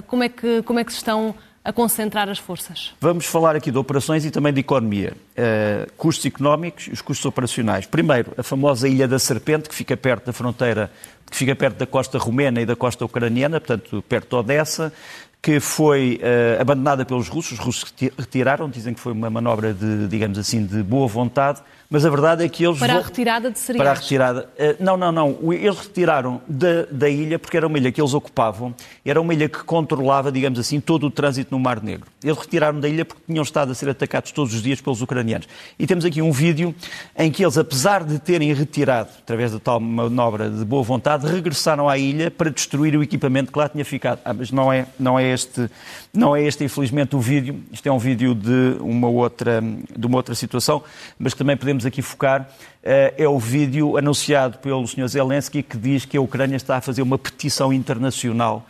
como 0.08 0.24
é 0.24 0.30
que, 0.30 0.62
como 0.64 0.78
é 0.80 0.84
que 0.84 0.92
se 0.92 0.98
estão 0.98 1.34
a 1.64 1.74
concentrar 1.74 2.30
as 2.30 2.40
forças? 2.40 2.94
Vamos 3.00 3.26
falar 3.26 3.56
aqui 3.56 3.72
de 3.72 3.78
operações 3.78 4.26
e 4.26 4.32
também 4.32 4.54
de 4.54 4.62
economia. 4.62 5.14
Uh, 5.32 5.92
custos 5.98 6.26
económicos 6.26 6.88
e 6.88 6.92
os 6.92 7.02
custos 7.02 7.26
operacionais. 7.26 7.86
Primeiro, 7.86 8.34
a 8.38 8.44
famosa 8.44 8.88
Ilha 8.88 9.08
da 9.08 9.20
Serpente, 9.20 9.70
que 9.70 9.76
fica 9.76 9.96
perto 9.98 10.28
da 10.28 10.34
fronteira, 10.34 10.92
que 11.30 11.36
fica 11.36 11.56
perto 11.56 11.78
da 11.78 11.86
costa 11.86 12.18
rumena 12.18 12.62
e 12.62 12.66
da 12.66 12.76
costa 12.76 13.06
ucraniana, 13.06 13.60
portanto, 13.60 14.04
perto 14.08 14.30
de 14.30 14.36
Odessa, 14.36 14.94
que 15.42 15.60
foi 15.60 16.20
uh, 16.22 16.62
abandonada 16.62 17.06
pelos 17.06 17.28
russos. 17.28 17.54
Os 17.54 17.60
russos 17.60 17.94
retiraram, 18.18 18.70
dizem 18.70 18.94
que 18.94 19.00
foi 19.00 19.14
uma 19.14 19.30
manobra 19.30 19.74
de, 19.74 20.08
digamos 20.08 20.38
assim, 20.38 20.66
de 20.66 20.82
boa 20.82 21.08
vontade 21.08 21.62
mas 21.90 22.06
a 22.06 22.10
verdade 22.10 22.46
é 22.46 22.50
que 22.50 22.64
eles... 22.64 22.78
Para 22.78 22.98
a 22.98 23.02
retirada 23.02 23.50
de 23.50 23.58
cereais. 23.58 23.82
Para 23.82 23.92
a 23.92 24.00
retirada. 24.00 24.50
Eh, 24.58 24.76
não, 24.80 24.96
não, 24.96 25.12
não. 25.12 25.54
Eles 25.54 25.80
retiraram 25.80 26.40
da, 26.48 26.86
da 26.92 27.10
ilha 27.10 27.40
porque 27.40 27.58
era 27.58 27.66
uma 27.66 27.80
ilha 27.80 27.92
que 27.92 28.00
eles 28.00 28.14
ocupavam, 28.14 28.76
era 29.04 29.20
uma 29.20 29.34
ilha 29.34 29.50
que 29.50 29.64
controlava, 29.64 30.32
digamos 30.32 30.60
assim, 30.60 30.80
todo 30.80 31.08
o 31.08 31.10
trânsito 31.12 31.50
no 31.52 31.60
Mar 31.60 31.82
Negro. 31.82 32.06
Eles 32.24 32.38
retiraram 32.38 32.80
da 32.80 32.88
ilha 32.88 33.04
porque 33.04 33.24
tinham 33.26 33.42
estado 33.42 33.72
a 33.72 33.76
ser 33.76 33.90
atacados 33.90 34.32
todos 34.32 34.54
os 34.54 34.62
dias 34.62 34.80
pelos 34.80 35.02
ucranianos. 35.02 35.48
E 35.80 35.88
temos 35.88 36.06
aqui 36.06 36.22
um 36.22 36.32
vídeo 36.32 36.76
em 37.18 37.32
que 37.32 37.44
eles, 37.44 37.58
apesar 37.58 38.04
de 38.04 38.20
terem 38.20 38.54
retirado, 38.54 39.10
através 39.24 39.52
da 39.52 39.60
tal 39.60 39.80
manobra 39.80 40.48
de 40.48 40.64
boa 40.64 40.84
vontade, 40.84 41.26
regressaram 41.26 41.90
à 41.90 41.98
ilha 41.98 42.30
para 42.30 42.52
destruir 42.52 42.96
o 42.96 43.02
equipamento 43.02 43.52
que 43.52 43.58
lá 43.58 43.68
tinha 43.68 43.84
ficado. 43.84 44.20
Ah, 44.24 44.34
mas 44.34 44.52
não 44.52 44.72
é, 44.72 44.86
não 45.00 45.18
é 45.18 45.34
este, 45.34 45.68
não 46.14 46.36
é 46.36 46.44
este 46.44 46.64
infelizmente 46.64 47.16
o 47.16 47.20
vídeo, 47.20 47.64
isto 47.72 47.88
é 47.88 47.92
um 47.92 47.98
vídeo 47.98 48.36
de 48.36 48.78
uma 48.80 49.08
outra, 49.08 49.60
de 49.62 50.06
uma 50.06 50.18
outra 50.18 50.36
situação, 50.36 50.84
mas 51.18 51.34
também 51.34 51.58
podemos 51.58 51.79
aqui 51.86 52.02
focar, 52.02 52.50
é 52.82 53.28
o 53.28 53.38
vídeo 53.38 53.98
anunciado 53.98 54.58
pelo 54.60 54.88
Sr. 54.88 55.08
Zelensky 55.08 55.62
que 55.62 55.78
diz 55.78 56.06
que 56.06 56.18
a 56.18 56.22
Ucrânia 56.22 56.56
está 56.56 56.78
a 56.78 56.82
fazer 56.82 57.02
uma 57.02 57.18
petição 57.18 57.74
internacional 57.74 58.66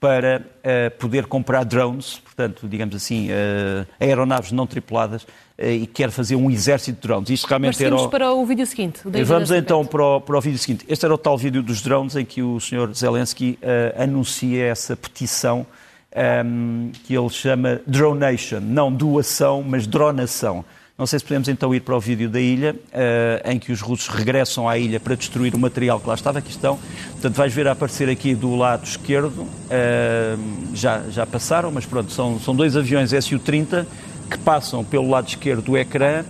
para 0.00 0.42
uh, 0.42 0.96
poder 0.98 1.26
comprar 1.26 1.64
drones, 1.64 2.18
portanto, 2.18 2.68
digamos 2.68 2.94
assim, 2.94 3.30
uh, 3.30 3.86
aeronaves 3.98 4.52
não 4.52 4.66
tripuladas, 4.66 5.26
e 5.60 5.88
quer 5.88 6.12
fazer 6.12 6.36
um 6.36 6.48
exército 6.48 7.00
de 7.00 7.08
drones. 7.08 7.30
Isto 7.30 7.48
realmente 7.48 7.74
Mas 7.74 7.80
era 7.80 7.96
o... 7.96 8.08
para 8.08 8.32
o 8.32 8.46
vídeo 8.46 8.64
seguinte. 8.64 9.00
O 9.04 9.24
Vamos 9.24 9.50
então 9.50 9.84
para 9.84 10.04
o, 10.04 10.20
para 10.20 10.38
o, 10.38 10.40
vídeo 10.40 10.56
seguinte. 10.56 10.84
Este 10.88 11.04
era 11.04 11.12
o 11.12 11.18
tal 11.18 11.36
vídeo 11.36 11.64
dos 11.64 11.82
drones 11.82 12.14
em 12.14 12.24
que 12.24 12.40
o 12.40 12.60
Sr. 12.60 12.94
Zelensky 12.94 13.58
anuncia 13.96 14.66
essa 14.66 14.96
petição 14.96 15.66
um, 16.14 16.90
ehm, 16.90 16.92
que 17.02 17.12
ele 17.12 17.28
chama 17.28 17.80
Dronation, 17.88 18.60
não 18.60 18.92
doação, 18.92 19.64
mas 19.66 19.84
dronação. 19.84 20.64
Não 20.98 21.06
sei 21.06 21.20
se 21.20 21.24
podemos 21.24 21.46
então 21.46 21.72
ir 21.72 21.78
para 21.78 21.96
o 21.96 22.00
vídeo 22.00 22.28
da 22.28 22.40
ilha, 22.40 22.74
uh, 22.74 23.48
em 23.48 23.56
que 23.56 23.70
os 23.70 23.80
russos 23.80 24.08
regressam 24.08 24.68
à 24.68 24.76
ilha 24.76 24.98
para 24.98 25.14
destruir 25.14 25.54
o 25.54 25.58
material 25.58 26.00
que 26.00 26.08
lá 26.08 26.14
estava. 26.16 26.40
Aqui 26.40 26.50
estão. 26.50 26.76
Portanto, 27.12 27.36
vais 27.36 27.54
ver 27.54 27.68
a 27.68 27.70
aparecer 27.70 28.08
aqui 28.08 28.34
do 28.34 28.56
lado 28.56 28.84
esquerdo. 28.84 29.42
Uh, 29.42 30.74
já, 30.74 31.04
já 31.08 31.24
passaram, 31.24 31.70
mas 31.70 31.86
pronto, 31.86 32.10
são, 32.10 32.40
são 32.40 32.52
dois 32.52 32.76
aviões 32.76 33.10
Su-30 33.10 33.86
que 34.28 34.38
passam 34.38 34.82
pelo 34.82 35.08
lado 35.08 35.28
esquerdo 35.28 35.62
do 35.62 35.78
ecrã, 35.78 36.24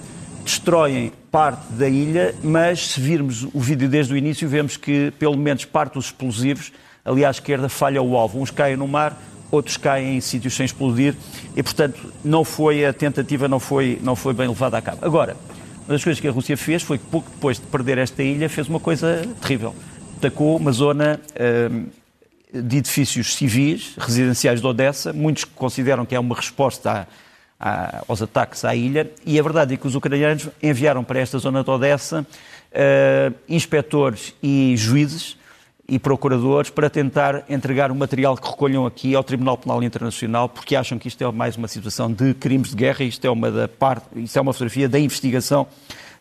destroem 0.45 1.13
parte 1.33 1.73
da 1.73 1.89
ilha, 1.89 2.35
mas 2.43 2.89
se 2.89 3.01
virmos 3.01 3.45
o 3.55 3.61
vídeo 3.61 3.89
desde 3.89 4.13
o 4.13 4.19
início, 4.19 4.47
vemos 4.47 4.77
que 4.77 5.11
pelo 5.19 5.37
menos 5.37 5.65
parte 5.65 5.95
dos 5.95 6.07
explosivos 6.07 6.73
ali 7.07 7.25
à 7.25 7.31
esquerda 7.31 7.71
falha 7.71 8.03
o 8.03 8.15
alvo. 8.15 8.39
Uns 8.39 8.51
caem 8.51 8.77
no 8.77 8.87
mar, 8.87 9.19
outros 9.51 9.77
caem 9.77 10.17
em 10.17 10.21
sítios 10.21 10.55
sem 10.55 10.67
explodir 10.67 11.15
e, 11.57 11.63
portanto, 11.63 12.13
não 12.25 12.45
foi 12.45 12.85
a 12.85 12.93
tentativa 12.93 13.49
não 13.49 13.59
foi, 13.61 13.99
não 14.03 14.15
foi 14.15 14.35
bem 14.35 14.49
levada 14.49 14.77
a 14.77 14.83
cabo. 14.83 14.99
Agora, 15.03 15.37
uma 15.87 15.95
das 15.95 16.05
coisas 16.05 16.21
que 16.21 16.29
a 16.29 16.31
Rússia 16.31 16.57
fez 16.57 16.83
foi 16.83 16.99
que 16.99 17.05
pouco 17.07 17.31
depois 17.31 17.59
de 17.59 17.67
perder 17.67 17.97
esta 17.97 18.23
ilha 18.23 18.49
fez 18.49 18.69
uma 18.69 18.79
coisa 18.79 19.27
terrível. 19.41 19.75
Atacou 20.19 20.57
uma 20.57 20.71
zona 20.71 21.19
hum, 21.71 21.87
de 22.53 22.77
edifícios 22.77 23.35
civis, 23.35 23.95
residenciais 23.99 24.61
de 24.61 24.67
Odessa, 24.67 25.15
muitos 25.15 25.45
consideram 25.45 26.05
que 26.05 26.15
é 26.15 26.21
uma 26.21 26.35
resposta 26.35 27.09
a, 27.59 27.71
a, 27.71 28.05
aos 28.07 28.21
ataques 28.21 28.67
à 28.67 28.75
ilha, 28.75 29.11
e 29.25 29.39
a 29.39 29.43
verdade 29.43 29.75
é 29.75 29.77
que 29.79 29.87
os 29.87 29.95
ucranianos 29.95 30.49
enviaram 30.63 31.03
para 31.03 31.21
esta 31.21 31.39
zona 31.39 31.65
de 31.65 31.71
Odessa 31.71 32.21
uh, 32.21 33.35
inspectores 33.49 34.35
e 34.43 34.75
juízes 34.77 35.38
e 35.89 35.99
procuradores 35.99 36.69
para 36.69 36.91
tentar 36.91 37.45
entregar 37.49 37.91
o 37.91 37.95
material 37.95 38.37
que 38.37 38.47
recolham 38.47 38.85
aqui 38.85 39.15
ao 39.15 39.25
Tribunal 39.25 39.57
Penal 39.57 39.83
Internacional, 39.83 40.47
porque 40.47 40.77
acham 40.77 40.99
que 40.99 41.09
isto 41.09 41.25
é 41.25 41.33
mais 41.33 41.57
uma 41.57 41.67
situação 41.67 42.13
de 42.13 42.35
crimes 42.35 42.71
de 42.71 42.77
guerra 42.77 43.05
isto 43.05 43.27
é 43.27 43.31
uma, 43.31 43.51
da 43.51 43.67
parte, 43.67 44.07
isto 44.17 44.39
é 44.39 44.43
uma 44.43 44.53
fotografia 44.53 44.87
da 44.87 44.99
investigação, 44.99 45.67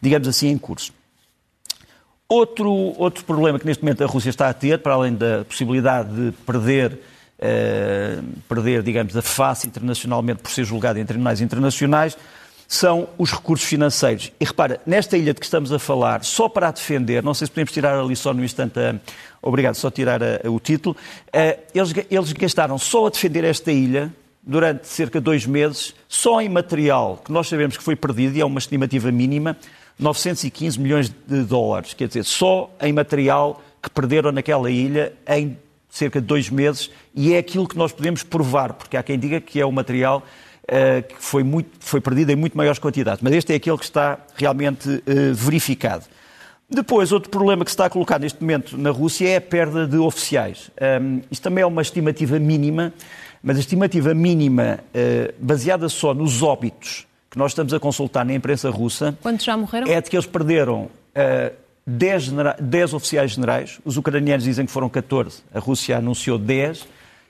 digamos 0.02 0.28
assim, 0.28 0.48
em 0.48 0.58
curso. 0.58 0.94
Outro, 2.30 2.72
outro 2.98 3.26
problema 3.26 3.60
que 3.60 3.66
neste 3.66 3.84
momento 3.84 4.04
a 4.04 4.08
Rússia 4.08 4.30
está 4.30 4.48
a 4.48 4.54
ter, 4.54 4.80
para 4.80 4.94
além 4.94 5.14
da 5.14 5.44
possibilidade 5.44 6.14
de 6.14 6.32
perder, 6.46 7.00
eh, 7.38 8.20
perder 8.48 8.84
digamos, 8.84 9.16
a 9.18 9.22
face 9.22 9.68
internacionalmente 9.68 10.42
por 10.42 10.52
ser 10.52 10.64
julgado 10.64 10.98
em 10.98 11.06
tribunais 11.06 11.42
internacionais, 11.42 12.18
são 12.68 13.08
os 13.18 13.32
recursos 13.32 13.66
financeiros. 13.66 14.32
E 14.40 14.46
repara, 14.46 14.82
nesta 14.86 15.18
ilha 15.18 15.34
de 15.34 15.40
que 15.40 15.46
estamos 15.46 15.72
a 15.72 15.80
falar, 15.80 16.24
só 16.24 16.50
para 16.50 16.68
a 16.68 16.72
defender, 16.72 17.24
não 17.24 17.34
sei 17.34 17.48
se 17.48 17.52
podemos 17.52 17.72
tirar 17.72 17.98
ali 17.98 18.16
só 18.16 18.34
no 18.34 18.44
instante 18.44 18.78
a, 18.80 18.96
obrigado, 19.42 19.76
só 19.76 19.90
tirar 19.90 20.22
a, 20.22 20.42
a, 20.46 20.52
o 20.52 20.60
título, 20.60 20.96
uh, 21.28 21.62
eles, 21.74 21.94
eles 22.12 22.34
gastaram 22.34 22.78
só 22.78 23.08
a 23.08 23.10
defender 23.10 23.44
esta 23.46 23.72
ilha, 23.72 24.12
durante 24.48 24.88
cerca 24.88 25.20
de 25.20 25.26
dois 25.26 25.46
meses, 25.46 25.94
só 26.08 26.42
em 26.42 26.48
material 26.48 27.22
que 27.24 27.32
nós 27.34 27.50
sabemos 27.50 27.76
que 27.76 27.84
foi 27.84 27.98
perdido, 27.98 28.38
e 28.38 28.42
é 28.42 28.46
uma 28.46 28.60
estimativa 28.60 29.12
mínima, 29.12 29.58
915 30.00 30.80
milhões 30.80 31.10
de 31.10 31.44
dólares. 31.44 31.94
Quer 31.94 32.08
dizer, 32.08 32.24
só 32.24 32.72
em 32.82 32.94
material 32.94 33.62
que 33.82 33.90
perderam 33.90 34.32
naquela 34.32 34.72
ilha 34.72 35.14
em 35.28 35.58
cerca 35.90 36.22
de 36.22 36.28
dois 36.28 36.50
meses, 36.50 36.90
e 37.14 37.34
é 37.34 37.40
aquilo 37.40 37.68
que 37.68 37.78
nós 37.78 37.92
podemos 37.92 38.24
provar, 38.24 38.74
porque 38.74 38.96
há 38.96 39.04
quem 39.04 39.20
diga 39.20 39.42
que 39.42 39.60
é 39.60 39.66
o 39.66 39.72
material 39.72 40.24
que 41.08 41.16
foi, 41.18 41.44
muito, 41.44 41.70
foi 41.80 42.02
perdido 42.02 42.32
em 42.32 42.36
muito 42.36 42.58
maiores 42.58 42.80
quantidades. 42.80 43.22
Mas 43.22 43.34
este 43.34 43.54
é 43.54 43.56
aquele 43.56 43.78
que 43.78 43.86
está 43.86 44.20
realmente 44.36 44.90
uh, 44.90 45.34
verificado. 45.34 46.06
Depois, 46.70 47.14
outro 47.14 47.30
problema 47.30 47.64
que 47.64 47.72
se 47.72 47.76
está 47.76 47.86
a 47.86 47.90
colocar 47.90 48.20
neste 48.20 48.42
momento 48.42 48.78
na 48.78 48.90
Rússia 48.90 49.30
é 49.30 49.38
a 49.38 49.42
perda 49.42 49.88
de 49.88 49.98
oficiais. 49.98 50.70
Um, 51.02 51.22
isto 51.32 51.42
também 51.42 51.62
é 51.62 51.66
uma 51.66 51.82
estimativa 51.82 52.38
mínima, 52.38 52.94
mas 53.42 53.56
a 53.56 53.62
estimativa 53.62 54.14
mínima, 54.14 54.80
uh, 54.90 55.34
baseada 55.40 55.88
só 55.88 56.14
nos 56.14 56.44
óbitos 56.44 57.08
que 57.30 57.38
nós 57.38 57.52
estamos 57.52 57.74
a 57.74 57.80
consultar 57.80 58.26
na 58.26 58.34
imprensa 58.34 58.70
russa. 58.70 59.18
Quantos 59.22 59.46
já 59.46 59.56
morreram? 59.56 59.88
É 59.88 60.02
de 60.02 60.10
que 60.10 60.18
eles 60.18 60.26
perderam 60.26 60.84
uh, 60.84 61.56
10, 61.86 62.34
10 62.60 62.94
oficiais 62.94 63.32
generais. 63.32 63.80
Os 63.86 63.96
ucranianos 63.96 64.44
dizem 64.44 64.66
que 64.66 64.72
foram 64.72 64.90
14, 64.90 65.42
a 65.54 65.60
Rússia 65.60 65.98
anunciou 65.98 66.38
10. 66.38 66.86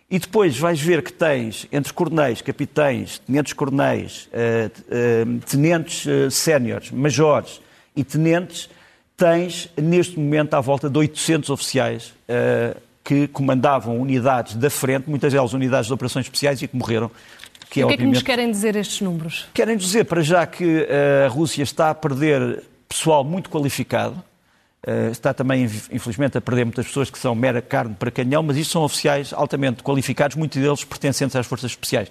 E 0.09 0.17
depois 0.19 0.57
vais 0.57 0.79
ver 0.79 1.01
que 1.01 1.11
tens, 1.11 1.67
entre 1.69 1.91
coronéis, 1.91 2.41
capitães, 2.41 3.19
tenentes 3.19 3.51
coronéis, 3.51 4.29
uh, 4.31 4.67
uh, 4.67 5.39
tenentes 5.39 6.05
uh, 6.05 6.31
séniores, 6.31 6.91
majores 6.91 7.59
e 7.93 8.05
tenentes, 8.05 8.69
tens, 9.17 9.69
neste 9.75 10.17
momento, 10.17 10.53
à 10.53 10.61
volta 10.61 10.89
de 10.89 10.97
800 10.97 11.49
oficiais 11.49 12.13
que 13.03 13.27
comandavam 13.29 13.99
unidades 13.99 14.55
da 14.55 14.69
frente, 14.69 15.09
muitas 15.09 15.33
delas 15.33 15.53
unidades 15.53 15.87
de 15.87 15.93
operações 15.93 16.25
especiais 16.25 16.61
e 16.61 16.67
que 16.67 16.77
morreram. 16.77 17.09
Que 17.69 17.81
é, 17.81 17.85
o 17.85 17.87
que 17.87 17.95
é 17.95 17.97
que 17.97 18.05
nos 18.05 18.21
querem 18.21 18.51
dizer 18.51 18.75
estes 18.75 19.01
números? 19.01 19.47
Querem 19.53 19.75
dizer, 19.75 20.05
para 20.05 20.21
já, 20.21 20.45
que 20.45 20.87
a 21.25 21.27
Rússia 21.27 21.63
está 21.63 21.89
a 21.89 21.95
perder 21.95 22.63
pessoal 22.87 23.23
muito 23.23 23.49
qualificado, 23.49 24.23
está 25.11 25.33
também, 25.33 25.65
infelizmente, 25.91 26.37
a 26.37 26.41
perder 26.41 26.63
muitas 26.65 26.87
pessoas 26.87 27.09
que 27.09 27.19
são 27.19 27.35
mera 27.35 27.61
carne 27.61 27.95
para 27.97 28.09
canhão, 28.09 28.41
mas 28.41 28.55
isto 28.55 28.71
são 28.71 28.83
oficiais 28.83 29.33
altamente 29.33 29.83
qualificados, 29.83 30.37
muitos 30.37 30.61
deles 30.61 30.83
pertencentes 30.83 31.35
às 31.35 31.45
forças 31.45 31.71
especiais. 31.71 32.09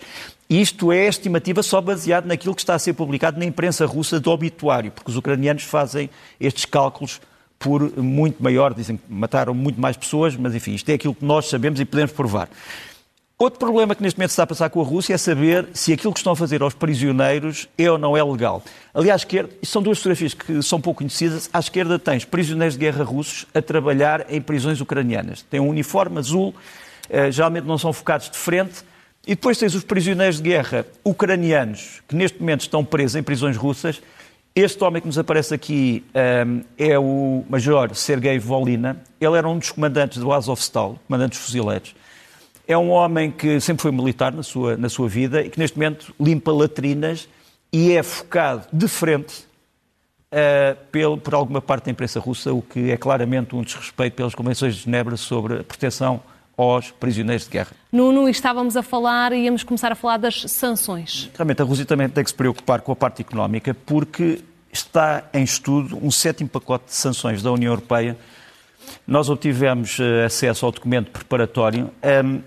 Isto 0.48 0.92
é 0.92 1.06
estimativa 1.06 1.62
só 1.62 1.80
baseado 1.80 2.26
naquilo 2.26 2.54
que 2.54 2.60
está 2.60 2.74
a 2.74 2.78
ser 2.78 2.92
publicado 2.92 3.38
na 3.38 3.44
imprensa 3.44 3.86
russa 3.86 4.20
do 4.20 4.30
obituário, 4.30 4.90
porque 4.90 5.10
os 5.10 5.16
ucranianos 5.16 5.62
fazem 5.62 6.10
estes 6.38 6.64
cálculos 6.64 7.20
por 7.58 7.96
muito 7.96 8.42
maior, 8.42 8.74
dizem 8.74 8.96
que 8.96 9.04
mataram 9.08 9.54
muito 9.54 9.80
mais 9.80 9.96
pessoas, 9.96 10.36
mas 10.36 10.54
enfim, 10.54 10.74
isto 10.74 10.88
é 10.90 10.94
aquilo 10.94 11.14
que 11.14 11.24
nós 11.24 11.48
sabemos 11.48 11.80
e 11.80 11.84
podemos 11.84 12.12
provar. 12.12 12.48
Outro 13.38 13.58
problema 13.58 13.94
que 13.94 14.02
neste 14.02 14.16
momento 14.16 14.30
se 14.30 14.32
está 14.32 14.44
a 14.44 14.46
passar 14.46 14.70
com 14.70 14.80
a 14.80 14.84
Rússia 14.84 15.12
é 15.12 15.18
saber 15.18 15.68
se 15.74 15.92
aquilo 15.92 16.10
que 16.10 16.20
estão 16.20 16.32
a 16.32 16.36
fazer 16.36 16.62
aos 16.62 16.72
prisioneiros 16.72 17.68
é 17.76 17.90
ou 17.90 17.98
não 17.98 18.16
é 18.16 18.24
legal. 18.24 18.62
Ali 18.94 19.10
à 19.10 19.14
esquerda, 19.14 19.50
são 19.62 19.82
duas 19.82 19.98
fotografias 19.98 20.32
que 20.32 20.62
são 20.62 20.80
pouco 20.80 21.00
conhecidas, 21.00 21.50
à 21.52 21.58
esquerda 21.58 21.98
tens 21.98 22.24
prisioneiros 22.24 22.78
de 22.78 22.80
guerra 22.80 23.04
russos 23.04 23.44
a 23.52 23.60
trabalhar 23.60 24.24
em 24.30 24.40
prisões 24.40 24.80
ucranianas. 24.80 25.42
Têm 25.42 25.60
um 25.60 25.68
uniforme 25.68 26.18
azul, 26.18 26.54
eh, 27.10 27.30
geralmente 27.30 27.64
não 27.64 27.76
são 27.76 27.92
focados 27.92 28.30
de 28.30 28.38
frente, 28.38 28.82
e 29.26 29.34
depois 29.34 29.58
tens 29.58 29.74
os 29.74 29.84
prisioneiros 29.84 30.38
de 30.38 30.42
guerra 30.42 30.86
ucranianos, 31.04 32.00
que 32.08 32.16
neste 32.16 32.40
momento 32.40 32.62
estão 32.62 32.82
presos 32.82 33.16
em 33.16 33.22
prisões 33.22 33.54
russas. 33.54 34.00
Este 34.54 34.82
homem 34.82 35.02
que 35.02 35.08
nos 35.08 35.18
aparece 35.18 35.52
aqui 35.52 36.02
um, 36.46 36.62
eh, 36.78 36.88
é 36.92 36.98
o 36.98 37.44
Major 37.50 37.94
Sergei 37.94 38.38
Volina. 38.38 38.96
Ele 39.20 39.36
era 39.36 39.46
um 39.46 39.58
dos 39.58 39.72
comandantes 39.72 40.16
do 40.16 40.32
Azovstal, 40.32 40.98
comandante 41.06 41.32
dos 41.32 41.40
fuzileiros. 41.40 41.94
É 42.66 42.76
um 42.76 42.90
homem 42.90 43.30
que 43.30 43.60
sempre 43.60 43.82
foi 43.82 43.92
militar 43.92 44.32
na 44.32 44.42
sua, 44.42 44.76
na 44.76 44.88
sua 44.88 45.08
vida 45.08 45.42
e 45.42 45.50
que 45.50 45.58
neste 45.58 45.76
momento 45.76 46.14
limpa 46.20 46.50
latrinas 46.50 47.28
e 47.72 47.92
é 47.92 48.02
focado 48.02 48.66
de 48.72 48.88
frente 48.88 49.44
uh, 50.32 50.76
pelo, 50.90 51.16
por 51.18 51.34
alguma 51.34 51.60
parte 51.60 51.84
da 51.84 51.90
imprensa 51.90 52.18
russa, 52.18 52.52
o 52.52 52.62
que 52.62 52.90
é 52.90 52.96
claramente 52.96 53.54
um 53.54 53.62
desrespeito 53.62 54.16
pelas 54.16 54.34
convenções 54.34 54.74
de 54.74 54.82
Genebra 54.82 55.16
sobre 55.16 55.60
a 55.60 55.64
proteção 55.64 56.20
aos 56.56 56.90
prisioneiros 56.90 57.44
de 57.44 57.50
guerra. 57.50 57.72
Nuno, 57.92 58.28
estávamos 58.28 58.76
a 58.76 58.82
falar 58.82 59.32
e 59.32 59.44
íamos 59.44 59.62
começar 59.62 59.92
a 59.92 59.94
falar 59.94 60.16
das 60.16 60.40
sanções. 60.50 61.30
Realmente, 61.36 61.60
a 61.60 61.64
Rússia 61.64 61.84
também 61.84 62.08
tem 62.08 62.24
que 62.24 62.30
se 62.30 62.36
preocupar 62.36 62.80
com 62.80 62.92
a 62.92 62.96
parte 62.96 63.20
económica, 63.20 63.74
porque 63.84 64.40
está 64.72 65.24
em 65.32 65.42
estudo 65.42 65.98
um 66.02 66.10
sétimo 66.10 66.48
pacote 66.48 66.86
de 66.86 66.94
sanções 66.94 67.42
da 67.42 67.52
União 67.52 67.72
Europeia. 67.72 68.16
Nós 69.06 69.28
obtivemos 69.28 69.98
eh, 70.00 70.24
acesso 70.24 70.66
ao 70.66 70.72
documento 70.72 71.10
preparatório. 71.10 71.90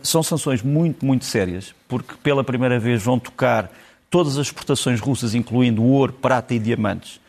são 0.04 0.22
sanções 0.22 0.62
muito, 0.62 1.06
muito 1.06 1.26
sérias, 1.26 1.74
porque 1.88 2.16
pela 2.22 2.44
primeira 2.44 2.80
vez 2.80 3.02
vão 3.02 3.18
tocar 3.18 3.72
todas 4.10 4.38
as 4.38 4.48
exportações 4.48 5.00
russas, 5.00 5.36
incluindo 5.36 5.84
ouro, 5.84 6.14
prata 6.14 6.54
e 6.54 6.60
diamantes 6.60 7.20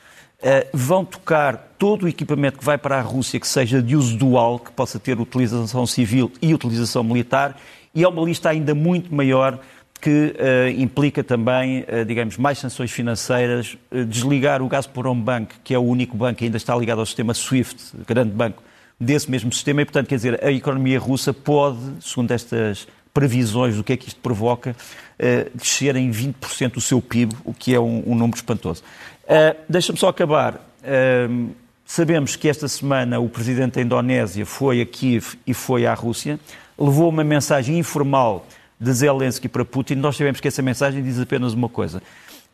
Uh, 0.40 0.64
vão 0.72 1.04
tocar 1.04 1.74
todo 1.78 2.04
o 2.04 2.08
equipamento 2.08 2.58
que 2.58 2.64
vai 2.64 2.78
para 2.78 2.96
a 2.96 3.02
Rússia 3.02 3.38
que 3.38 3.46
seja 3.46 3.82
de 3.82 3.94
uso 3.94 4.16
dual, 4.16 4.58
que 4.58 4.72
possa 4.72 4.98
ter 4.98 5.20
utilização 5.20 5.86
civil 5.86 6.32
e 6.40 6.54
utilização 6.54 7.04
militar, 7.04 7.60
e 7.94 8.02
é 8.02 8.08
uma 8.08 8.22
lista 8.24 8.48
ainda 8.48 8.74
muito 8.74 9.14
maior 9.14 9.58
que 10.00 10.34
uh, 10.34 10.80
implica 10.80 11.22
também, 11.22 11.80
uh, 11.80 12.06
digamos, 12.06 12.38
mais 12.38 12.56
sanções 12.56 12.90
financeiras, 12.90 13.76
desligar 14.08 14.62
o 14.62 14.66
Gazprom 14.66 15.20
Bank, 15.20 15.56
que 15.62 15.74
é 15.74 15.78
o 15.78 15.82
único 15.82 16.16
banco 16.16 16.38
que 16.38 16.46
ainda 16.46 16.56
está 16.56 16.74
ligado 16.74 17.00
ao 17.00 17.06
sistema 17.06 17.34
SWIFT, 17.34 17.98
grande 18.06 18.30
banco 18.30 18.62
desse 19.00 19.30
mesmo 19.30 19.52
sistema, 19.52 19.80
e, 19.80 19.84
portanto, 19.84 20.06
quer 20.06 20.16
dizer, 20.16 20.44
a 20.44 20.52
economia 20.52 20.98
russa 20.98 21.32
pode, 21.32 21.78
segundo 22.00 22.30
estas 22.32 22.86
previsões 23.14 23.76
do 23.76 23.82
que 23.82 23.92
é 23.94 23.96
que 23.96 24.08
isto 24.08 24.20
provoca, 24.20 24.76
uh, 25.18 25.50
descer 25.56 25.96
em 25.96 26.10
20% 26.10 26.76
o 26.76 26.80
seu 26.80 27.00
PIB, 27.00 27.34
o 27.44 27.54
que 27.54 27.74
é 27.74 27.80
um, 27.80 28.02
um 28.06 28.14
número 28.14 28.36
espantoso. 28.36 28.82
Uh, 29.24 29.56
Deixa-me 29.68 29.98
só 29.98 30.08
acabar. 30.08 30.54
Uh, 30.82 31.50
sabemos 31.84 32.36
que 32.36 32.48
esta 32.48 32.68
semana 32.68 33.18
o 33.18 33.28
presidente 33.28 33.74
da 33.74 33.82
Indonésia 33.82 34.44
foi 34.44 34.80
a 34.80 34.86
Kiev 34.86 35.34
e 35.46 35.54
foi 35.54 35.86
à 35.86 35.94
Rússia, 35.94 36.38
levou 36.78 37.08
uma 37.08 37.24
mensagem 37.24 37.78
informal 37.78 38.46
de 38.78 38.92
Zelensky 38.92 39.48
para 39.48 39.64
Putin. 39.64 39.96
Nós 39.96 40.16
sabemos 40.16 40.40
que 40.40 40.48
essa 40.48 40.62
mensagem 40.62 41.02
diz 41.02 41.18
apenas 41.18 41.52
uma 41.52 41.68
coisa: 41.68 42.02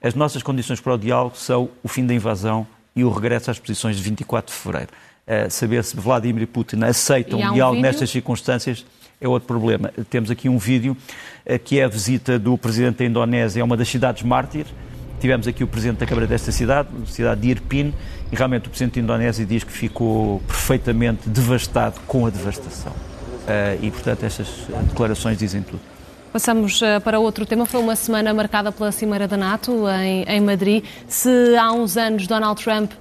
as 0.02 0.14
nossas 0.14 0.42
condições 0.42 0.80
para 0.80 0.94
o 0.94 0.98
diálogo 0.98 1.36
são 1.36 1.68
o 1.82 1.88
fim 1.88 2.06
da 2.06 2.14
invasão 2.14 2.66
e 2.94 3.04
o 3.04 3.10
regresso 3.10 3.50
às 3.50 3.58
posições 3.58 3.96
de 3.96 4.02
24 4.02 4.54
de 4.54 4.58
fevereiro. 4.58 4.90
Uh, 5.26 5.50
saber 5.50 5.82
se 5.82 5.96
Vladimir 5.96 6.46
Putin 6.46 6.84
aceita 6.84 7.34
um, 7.34 7.40
um 7.40 7.52
diálogo 7.52 7.76
vídeo? 7.78 7.82
nestas 7.82 8.10
circunstâncias 8.10 8.86
é 9.20 9.26
outro 9.26 9.48
problema. 9.48 9.92
Temos 10.08 10.30
aqui 10.30 10.48
um 10.48 10.56
vídeo 10.56 10.96
uh, 11.44 11.58
que 11.58 11.80
é 11.80 11.84
a 11.84 11.88
visita 11.88 12.38
do 12.38 12.56
presidente 12.56 12.98
da 12.98 13.04
Indonésia 13.06 13.60
a 13.60 13.64
uma 13.64 13.76
das 13.76 13.88
cidades 13.88 14.22
mártires. 14.22 14.72
Tivemos 15.18 15.48
aqui 15.48 15.64
o 15.64 15.66
presidente 15.66 15.98
da 15.98 16.06
Câmara 16.06 16.28
desta 16.28 16.52
cidade, 16.52 16.88
a 17.02 17.06
cidade 17.06 17.40
de 17.40 17.48
Irpin, 17.48 17.92
e 18.30 18.36
realmente 18.36 18.68
o 18.68 18.70
presidente 18.70 18.94
da 18.94 19.00
Indonésia 19.00 19.44
diz 19.44 19.64
que 19.64 19.72
ficou 19.72 20.40
perfeitamente 20.46 21.28
devastado 21.28 21.98
com 22.06 22.26
a 22.26 22.30
devastação. 22.30 22.92
Uh, 22.92 23.82
e, 23.82 23.90
portanto, 23.90 24.22
estas 24.24 24.46
declarações 24.88 25.38
dizem 25.38 25.62
tudo. 25.62 25.80
Passamos 26.32 26.82
eh, 26.82 27.00
para 27.00 27.18
outro 27.18 27.46
tema. 27.46 27.64
Foi 27.64 27.80
uma 27.80 27.96
semana 27.96 28.34
marcada 28.34 28.70
pela 28.70 28.92
Cimeira 28.92 29.26
da 29.26 29.38
NATO 29.38 29.88
em, 29.88 30.22
em 30.24 30.38
Madrid. 30.38 30.84
Se 31.08 31.56
há 31.56 31.72
uns 31.72 31.96
anos 31.96 32.26
Donald 32.26 32.62
Trump 32.62 32.92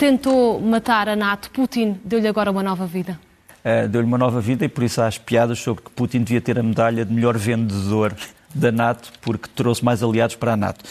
tentou 0.00 0.58
matar 0.58 1.10
a 1.10 1.14
NATO, 1.14 1.50
Putin 1.50 2.00
deu-lhe 2.02 2.26
agora 2.26 2.50
uma 2.50 2.62
nova 2.62 2.86
vida. 2.86 3.20
Uh, 3.62 3.86
deu-lhe 3.86 4.06
uma 4.06 4.16
nova 4.16 4.40
vida 4.40 4.64
e 4.64 4.68
por 4.68 4.82
isso 4.82 5.02
há 5.02 5.06
as 5.06 5.18
piadas 5.18 5.58
sobre 5.58 5.84
que 5.84 5.90
Putin 5.90 6.22
devia 6.22 6.40
ter 6.40 6.58
a 6.58 6.62
medalha 6.62 7.04
de 7.04 7.12
melhor 7.12 7.36
vendedor 7.36 8.16
da 8.54 8.72
NATO 8.72 9.12
porque 9.20 9.50
trouxe 9.54 9.84
mais 9.84 10.02
aliados 10.02 10.36
para 10.36 10.54
a 10.54 10.56
NATO. 10.56 10.82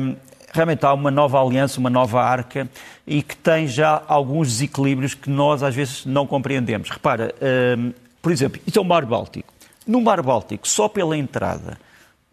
Um, 0.00 0.16
realmente 0.50 0.86
há 0.86 0.94
uma 0.94 1.10
nova 1.10 1.38
aliança, 1.38 1.78
uma 1.78 1.90
nova 1.90 2.22
arca 2.22 2.66
e 3.06 3.22
que 3.22 3.36
tem 3.36 3.68
já 3.68 4.02
alguns 4.08 4.48
desequilíbrios 4.48 5.12
que 5.12 5.28
nós 5.28 5.62
às 5.62 5.74
vezes 5.74 6.06
não 6.06 6.26
compreendemos. 6.26 6.88
Repara, 6.88 7.34
um, 7.78 7.92
por 8.22 8.32
exemplo, 8.32 8.58
isto 8.66 8.78
é 8.78 8.80
o 8.80 8.84
Mar 8.84 9.04
Báltico. 9.04 9.52
No 9.86 10.00
Mar 10.00 10.22
Báltico, 10.22 10.66
só 10.66 10.88
pela 10.88 11.18
entrada 11.18 11.78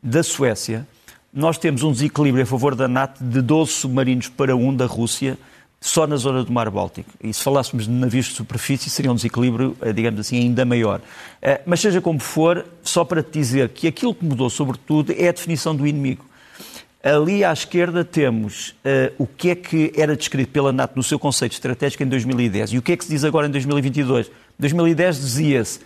da 0.02 0.24
Suécia, 0.24 0.88
nós 1.34 1.58
temos 1.58 1.84
um 1.84 1.92
desequilíbrio 1.92 2.44
a 2.44 2.48
favor 2.48 2.74
da 2.74 2.88
NATO 2.88 3.22
de 3.22 3.42
12 3.42 3.72
submarinos 3.74 4.30
para 4.30 4.56
um 4.56 4.74
da 4.74 4.86
Rússia, 4.86 5.38
só 5.86 6.08
na 6.08 6.16
zona 6.16 6.44
do 6.44 6.52
Mar 6.52 6.68
Báltico. 6.72 7.12
E 7.24 7.32
se 7.32 7.44
falássemos 7.44 7.86
de 7.86 7.92
navios 7.92 8.26
de 8.26 8.34
superfície, 8.34 8.90
seria 8.90 9.12
um 9.12 9.16
desequilíbrio, 9.16 9.78
eh, 9.80 9.94
digamos 9.94 10.20
assim, 10.20 10.40
ainda 10.40 10.66
maior. 10.66 11.00
Eh, 11.40 11.62
mas 11.64 11.80
seja 11.80 12.02
como 12.02 12.20
for, 12.20 12.66
só 12.82 13.06
para 13.06 13.22
te 13.22 13.34
dizer 13.34 13.70
que 13.70 13.88
aquilo 13.88 14.16
que 14.16 14.26
mudou, 14.26 14.50
sobretudo, 14.50 15.14
é 15.16 15.30
a 15.30 15.32
definição 15.32 15.76
do 15.76 15.86
inimigo. 15.86 16.26
Ali 17.04 17.44
à 17.44 17.54
esquerda 17.54 18.04
temos 18.04 18.70
uh, 18.70 19.14
o 19.20 19.28
que 19.28 19.52
é 19.52 19.56
que 19.56 19.94
era 19.96 20.18
descrito 20.18 20.52
pela 20.52 20.72
NATO 20.74 20.94
no 20.96 21.04
seu 21.04 21.20
conceito 21.20 21.52
estratégico 21.52 22.02
em 22.02 22.08
2010 22.08 22.74
e 22.74 22.78
o 22.80 22.82
que 22.82 22.94
é 22.94 22.98
que 22.98 23.04
se 23.04 23.12
diz 23.12 23.24
agora 23.24 23.46
em 23.46 23.52
2022. 23.52 24.26
Em 24.26 24.32
2010 24.58 25.18
dizia-se 25.18 25.82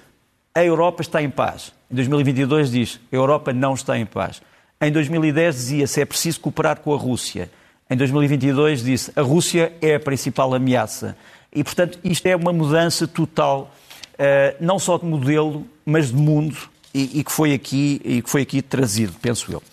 a 0.55 0.63
Europa 0.63 1.01
está 1.01 1.21
em 1.21 1.29
paz. 1.29 1.73
Em 1.91 1.95
2022 1.95 2.71
diz 2.71 3.01
a 3.11 3.15
Europa 3.17 3.51
não 3.51 3.73
está 3.73 3.99
em 3.99 4.05
paz. 4.05 4.41
Em 4.79 4.93
2010 4.93 5.55
dizia-se 5.55 5.99
é 5.99 6.05
preciso 6.05 6.39
cooperar 6.39 6.79
com 6.79 6.93
a 6.93 6.97
Rússia. 6.97 7.51
Em 7.91 7.97
2022 7.97 8.83
disse 8.83 9.11
a 9.15 9.21
Rússia 9.21 9.73
é 9.81 9.95
a 9.95 9.99
principal 9.99 10.53
ameaça. 10.53 11.17
E, 11.51 11.63
portanto, 11.63 11.97
isto 12.03 12.27
é 12.27 12.35
uma 12.35 12.53
mudança 12.53 13.07
total, 13.07 13.73
uh, 14.13 14.55
não 14.59 14.77
só 14.77 14.99
de 14.99 15.05
modelo, 15.05 15.65
mas 15.83 16.09
de 16.09 16.15
mundo, 16.15 16.55
e, 16.93 17.23
que 17.23 17.31
foi 17.31 17.53
aqui, 17.53 17.99
e 18.03 18.21
que 18.21 18.29
foi 18.29 18.43
aqui 18.43 18.61
trazido, 18.61 19.13
penso 19.19 19.51
eu. 19.51 19.63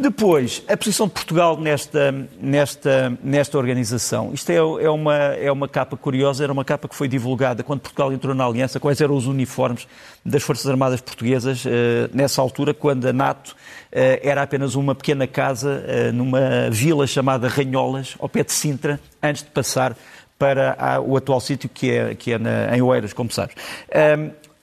Depois, 0.00 0.62
a 0.68 0.76
posição 0.76 1.08
de 1.08 1.12
Portugal 1.12 1.58
nesta, 1.58 2.14
nesta, 2.40 3.18
nesta 3.20 3.58
organização. 3.58 4.32
Isto 4.32 4.50
é, 4.50 4.54
é, 4.54 4.88
uma, 4.88 5.16
é 5.16 5.50
uma 5.50 5.66
capa 5.66 5.96
curiosa, 5.96 6.44
era 6.44 6.52
uma 6.52 6.64
capa 6.64 6.86
que 6.86 6.94
foi 6.94 7.08
divulgada 7.08 7.64
quando 7.64 7.80
Portugal 7.80 8.12
entrou 8.12 8.32
na 8.32 8.44
Aliança, 8.44 8.78
quais 8.78 9.00
eram 9.00 9.16
os 9.16 9.26
uniformes 9.26 9.88
das 10.24 10.44
Forças 10.44 10.68
Armadas 10.70 11.00
Portuguesas, 11.00 11.64
eh, 11.66 12.08
nessa 12.14 12.40
altura, 12.40 12.72
quando 12.72 13.08
a 13.08 13.12
NATO 13.12 13.56
eh, 13.90 14.20
era 14.22 14.42
apenas 14.42 14.76
uma 14.76 14.94
pequena 14.94 15.26
casa 15.26 15.82
eh, 15.84 16.12
numa 16.12 16.70
vila 16.70 17.04
chamada 17.04 17.48
Ranholas, 17.48 18.14
ao 18.20 18.28
pé 18.28 18.44
de 18.44 18.52
Sintra, 18.52 19.00
antes 19.20 19.42
de 19.42 19.50
passar 19.50 19.96
para 20.38 20.76
a, 20.78 21.00
o 21.00 21.16
atual 21.16 21.40
sítio 21.40 21.68
que 21.68 21.90
é, 21.90 22.14
que 22.14 22.34
é 22.34 22.38
na, 22.38 22.76
em 22.76 22.80
Oeiras, 22.80 23.12
como 23.12 23.32
sabes. 23.32 23.56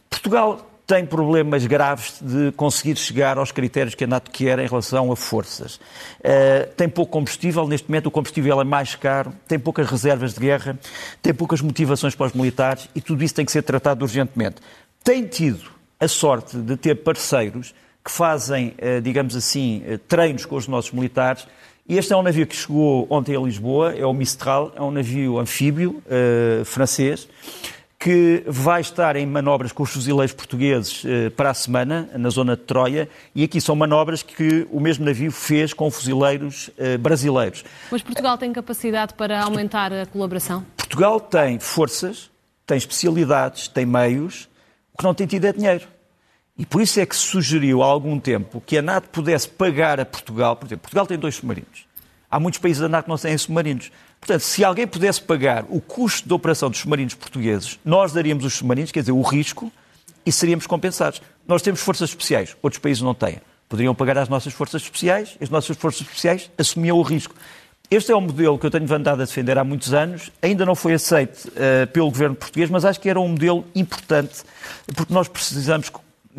Portugal 0.10 0.66
tem 0.88 1.06
problemas 1.06 1.66
graves 1.66 2.20
de 2.22 2.52
conseguir 2.52 2.96
chegar 2.96 3.38
aos 3.38 3.52
critérios 3.52 3.96
que 3.96 4.04
a 4.04 4.08
NATO 4.08 4.30
quer 4.30 4.60
em 4.60 4.68
relação 4.68 5.12
a 5.12 5.16
forças. 5.16 5.76
Uh, 5.76 6.72
tem 6.78 6.88
pouco 6.88 7.12
combustível, 7.12 7.68
neste 7.68 7.90
momento 7.90 8.08
o 8.08 8.12
combustível 8.12 8.62
é 8.62 8.64
mais 8.64 8.94
caro, 8.94 9.34
tem 9.48 9.58
poucas 9.58 9.90
reservas 9.90 10.36
de 10.36 10.40
guerra, 10.40 10.78
tem 11.22 11.34
poucas 11.34 11.62
motivações 11.62 12.14
para 12.14 12.28
os 12.28 12.34
militares 12.34 12.88
e 12.94 13.02
tudo 13.02 13.24
isso 13.24 13.34
tem 13.34 13.46
que 13.46 13.52
ser 13.52 13.64
tratado 13.64 14.06
urgentemente. 14.06 14.58
Tem 15.04 15.26
tido 15.26 15.72
a 16.00 16.08
sorte 16.08 16.58
de 16.58 16.78
ter 16.78 16.96
parceiros 16.96 17.74
que 18.04 18.12
fazem, 18.12 18.76
uh, 18.78 19.02
digamos 19.02 19.36
assim, 19.36 19.84
uh, 19.88 19.98
treinos 19.98 20.46
com 20.46 20.56
os 20.56 20.68
nossos 20.68 20.92
militares. 20.92 21.48
E 21.90 21.98
este 21.98 22.14
é 22.14 22.18
um 22.18 22.22
navio 22.22 22.46
que 22.46 22.56
chegou 22.56 23.08
ontem 23.10 23.36
a 23.36 23.40
Lisboa, 23.40 23.96
é 23.96 24.06
o 24.06 24.14
Mistral, 24.14 24.72
é 24.76 24.82
um 24.82 24.90
navio 24.90 25.38
anfíbio 25.38 26.02
francês 26.66 27.28
que 28.06 28.44
vai 28.46 28.82
estar 28.82 29.16
em 29.16 29.26
manobras 29.26 29.72
com 29.72 29.82
os 29.82 29.90
fuzileiros 29.90 30.32
portugueses 30.32 31.02
eh, 31.04 31.32
para 31.32 31.50
a 31.50 31.54
semana, 31.56 32.08
na 32.16 32.30
zona 32.30 32.56
de 32.56 32.62
Troia, 32.62 33.10
e 33.34 33.44
aqui 33.44 33.60
são 33.60 33.76
manobras 33.76 34.22
que 34.22 34.68
o 34.70 34.80
mesmo 34.80 35.04
navio 35.04 35.32
fez 35.32 35.74
com 35.74 35.90
fuzileiros 35.90 36.70
eh, 36.78 37.00
brasileiros. 37.00 37.66
Mas 37.90 38.04
Portugal 38.04 38.38
tem 38.38 38.54
capacidade 38.54 39.16
para 39.16 39.42
aumentar 39.42 39.92
a 39.92 40.06
colaboração? 40.06 40.64
Portugal 40.78 41.20
tem 41.20 41.58
forças, 41.58 42.30
tem 42.68 42.78
especialidades, 42.78 43.68
tem 43.68 43.88
meios, 43.88 44.48
o 44.94 45.00
que 45.00 45.04
não 45.04 45.16
tem 45.16 45.26
tido 45.26 45.46
é 45.46 45.52
dinheiro. 45.52 45.88
E 46.56 46.64
por 46.64 46.82
isso 46.84 47.00
é 47.00 47.08
que 47.08 47.16
se 47.16 47.24
sugeriu 47.24 47.82
há 47.82 47.88
algum 47.88 48.20
tempo 48.20 48.62
que 48.64 48.78
a 48.78 48.84
NATO 48.84 49.10
pudesse 49.10 49.50
pagar 49.50 50.00
a 50.00 50.06
Portugal, 50.06 50.56
por 50.56 50.68
exemplo, 50.68 50.84
Portugal 50.84 51.08
tem 51.08 51.18
dois 51.18 51.34
submarinos. 51.34 51.88
Há 52.30 52.40
muitos 52.40 52.60
países 52.60 52.82
da 52.82 52.90
NATO 52.90 53.06
que 53.06 53.10
não 53.10 53.18
têm 53.18 53.38
submarinos. 53.38 53.92
Portanto, 54.20 54.42
se 54.42 54.64
alguém 54.64 54.88
pudesse 54.88 55.22
pagar 55.22 55.66
o 55.70 55.80
custo 55.80 56.28
da 56.28 56.36
operação 56.36 56.70
dos 56.70 56.80
submarinos 56.80 57.14
portugueses, 57.14 57.80
nós 57.86 58.12
daríamos 58.12 58.44
os 58.44 58.54
submarinos, 58.54 58.92
quer 58.92 59.02
dizer, 59.02 59.12
o 59.12 59.22
risco, 59.22 59.72
e 60.26 60.32
seríamos 60.32 60.66
compensados. 60.66 61.22
Nós 61.48 61.62
temos 61.62 61.82
forças 61.82 62.10
especiais, 62.10 62.56
outros 62.62 62.82
países 62.82 63.04
não 63.04 63.14
têm. 63.14 63.40
Poderiam 63.70 63.94
pagar 63.94 64.18
às 64.18 64.30
nossas 64.30 64.54
forças 64.54 64.82
especiais, 64.82 65.38
as 65.40 65.50
nossas 65.50 65.78
forças 65.78 66.02
especiais 66.02 66.50
assumiam 66.58 66.98
o 66.98 67.02
risco. 67.02 67.36
Este 67.90 68.12
é 68.12 68.16
um 68.16 68.22
modelo 68.22 68.58
que 68.58 68.66
eu 68.66 68.72
tenho 68.72 68.92
andado 68.92 69.22
a 69.22 69.26
defender 69.26 69.58
há 69.60 69.64
muitos 69.64 69.94
anos, 69.94 70.32
ainda 70.42 70.66
não 70.66 70.74
foi 70.74 70.94
aceito 70.94 71.48
uh, 71.50 71.86
pelo 71.94 72.10
governo 72.10 72.36
português, 72.36 72.70
mas 72.70 72.84
acho 72.84 73.00
que 73.00 73.08
era 73.08 73.20
um 73.20 73.28
modelo 73.28 73.64
importante, 73.76 74.42
porque 74.96 75.14
nós 75.14 75.28
precisamos, 75.28 75.92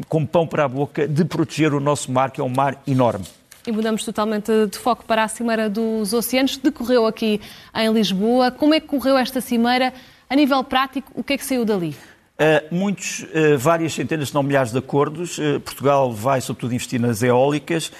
como 0.08 0.26
pão 0.26 0.44
para 0.46 0.64
a 0.64 0.68
boca, 0.68 1.06
de 1.06 1.24
proteger 1.24 1.72
o 1.72 1.78
nosso 1.78 2.10
mar, 2.10 2.32
que 2.32 2.40
é 2.40 2.44
um 2.44 2.48
mar 2.48 2.82
enorme. 2.86 3.24
E 3.66 3.72
mudamos 3.72 4.04
totalmente 4.04 4.52
de 4.70 4.78
foco 4.78 5.04
para 5.04 5.24
a 5.24 5.28
Cimeira 5.28 5.68
dos 5.68 6.12
Oceanos, 6.12 6.56
decorreu 6.56 7.04
aqui 7.04 7.40
em 7.74 7.92
Lisboa. 7.92 8.52
Como 8.52 8.72
é 8.72 8.78
que 8.78 8.86
correu 8.86 9.18
esta 9.18 9.40
Cimeira? 9.40 9.92
A 10.30 10.36
nível 10.36 10.62
prático, 10.62 11.10
o 11.16 11.24
que 11.24 11.32
é 11.32 11.36
que 11.36 11.44
saiu 11.44 11.64
dali? 11.64 11.88
Uh, 12.38 12.72
muitos, 12.72 13.24
uh, 13.24 13.58
várias 13.58 13.92
centenas, 13.92 14.28
se 14.28 14.34
não 14.34 14.44
milhares 14.44 14.70
de 14.70 14.78
acordos. 14.78 15.36
Uh, 15.38 15.58
Portugal 15.58 16.12
vai, 16.12 16.40
sobretudo, 16.40 16.74
investir 16.74 17.00
nas 17.00 17.24
eólicas. 17.24 17.90